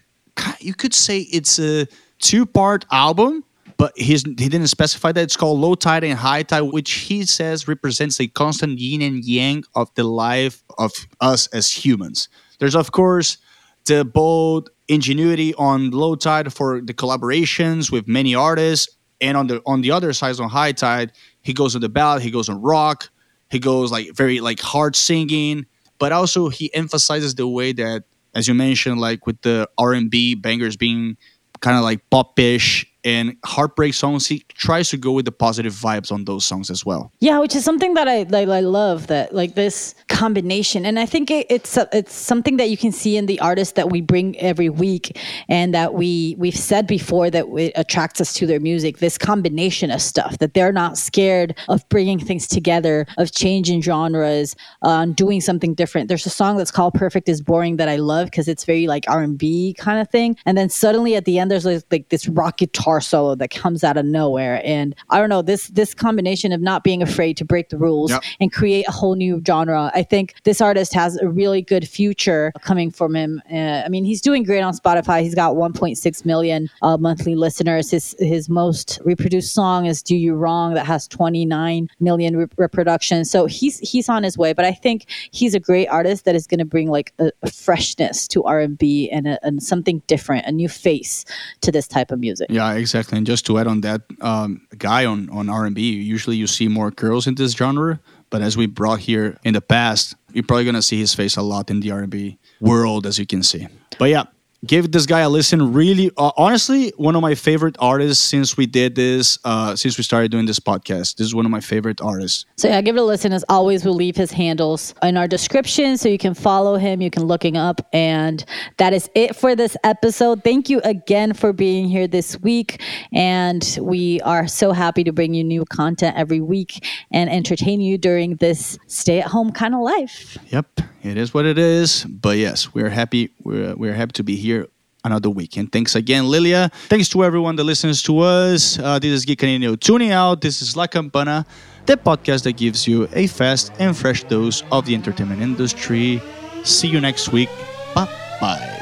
[0.61, 1.89] you could say it's a
[2.21, 3.43] two-part album
[3.79, 7.69] but he didn't specify that it's called low tide and high tide, which he says
[7.69, 12.29] represents a constant yin and yang of the life of us as humans.
[12.59, 13.39] There's, of course,
[13.87, 18.95] the bold ingenuity on low tide for the collaborations with many artists.
[19.21, 21.13] And on the on the other side, on high tide,
[21.43, 23.11] he goes on the ballad, he goes on rock,
[23.51, 25.67] he goes like very like hard singing,
[25.99, 28.05] but also he emphasizes the way that,
[28.35, 31.17] as you mentioned, like with the R and B bangers being
[31.61, 36.13] kind of like popish and heartbreak songs he tries to go with the positive vibes
[36.13, 37.11] on those songs as well.
[37.21, 40.85] Yeah which is something that i like i love that like this combination.
[40.85, 43.89] And i think it, it's it's something that you can see in the artists that
[43.91, 48.47] we bring every week and that we we've said before that it attracts us to
[48.47, 53.33] their music this combination of stuff that they're not scared of bringing things together of
[53.33, 56.09] changing genres uh, doing something different.
[56.09, 59.05] There's a song that's called perfect is boring that i love because it's very like
[59.09, 60.37] r&b kind of thing.
[60.45, 63.85] And then suddenly at the end there's like, like this rock guitar solo that comes
[63.85, 67.45] out of nowhere and i don't know this this combination of not being afraid to
[67.45, 68.23] break the rules yep.
[68.41, 72.53] and create a whole new genre i think this artist has a really good future
[72.63, 73.41] coming from him.
[73.53, 75.23] Uh, I mean, he's doing great on Spotify.
[75.23, 77.91] He's got 1.6 million uh, monthly listeners.
[77.91, 83.31] His his most reproduced song is "Do You Wrong" that has 29 million re- reproductions.
[83.31, 84.53] So he's he's on his way.
[84.53, 87.51] But I think he's a great artist that is going to bring like a, a,
[87.51, 91.25] freshness to R&B and, a, and something different, a new face
[91.61, 92.49] to this type of music.
[92.51, 93.19] Yeah, exactly.
[93.19, 96.91] And just to add on that, um, guy on on R&B, usually you see more
[96.91, 98.01] girls in this genre
[98.31, 101.43] but as we brought here in the past, you're probably gonna see his face a
[101.43, 103.69] lot in the R&B world, as you can see.
[103.99, 104.25] But yeah,
[104.67, 105.73] give this guy a listen.
[105.73, 110.05] Really, uh, honestly, one of my favorite artists since we did this, uh, since we
[110.05, 111.17] started doing this podcast.
[111.17, 112.45] This is one of my favorite artists.
[112.57, 113.33] So yeah, give it a listen.
[113.33, 117.01] As always, we'll leave his handles in our description so you can follow him.
[117.01, 117.87] You can look him up.
[117.93, 118.45] And
[118.79, 120.43] that is it for this episode.
[120.43, 122.83] Thank you again for being here this week.
[123.13, 127.99] And we are so happy to bring you new content every week and entertain you
[127.99, 130.37] during this stay at home kind of life.
[130.49, 132.05] Yep, it is what it is.
[132.05, 133.31] But yes, we're happy.
[133.43, 134.58] We're we're happy to be here
[135.05, 135.73] another weekend.
[135.73, 136.71] Thanks again, Lilia.
[136.89, 138.79] Thanks to everyone that listens to us.
[138.79, 140.41] Uh, this is Geek Canino tuning out.
[140.41, 141.47] This is La Campana,
[141.87, 146.21] the podcast that gives you a fast and fresh dose of the entertainment industry.
[146.65, 147.49] See you next week.
[147.95, 148.09] Bye
[148.41, 148.75] bye.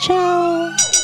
[0.00, 0.99] Ciao.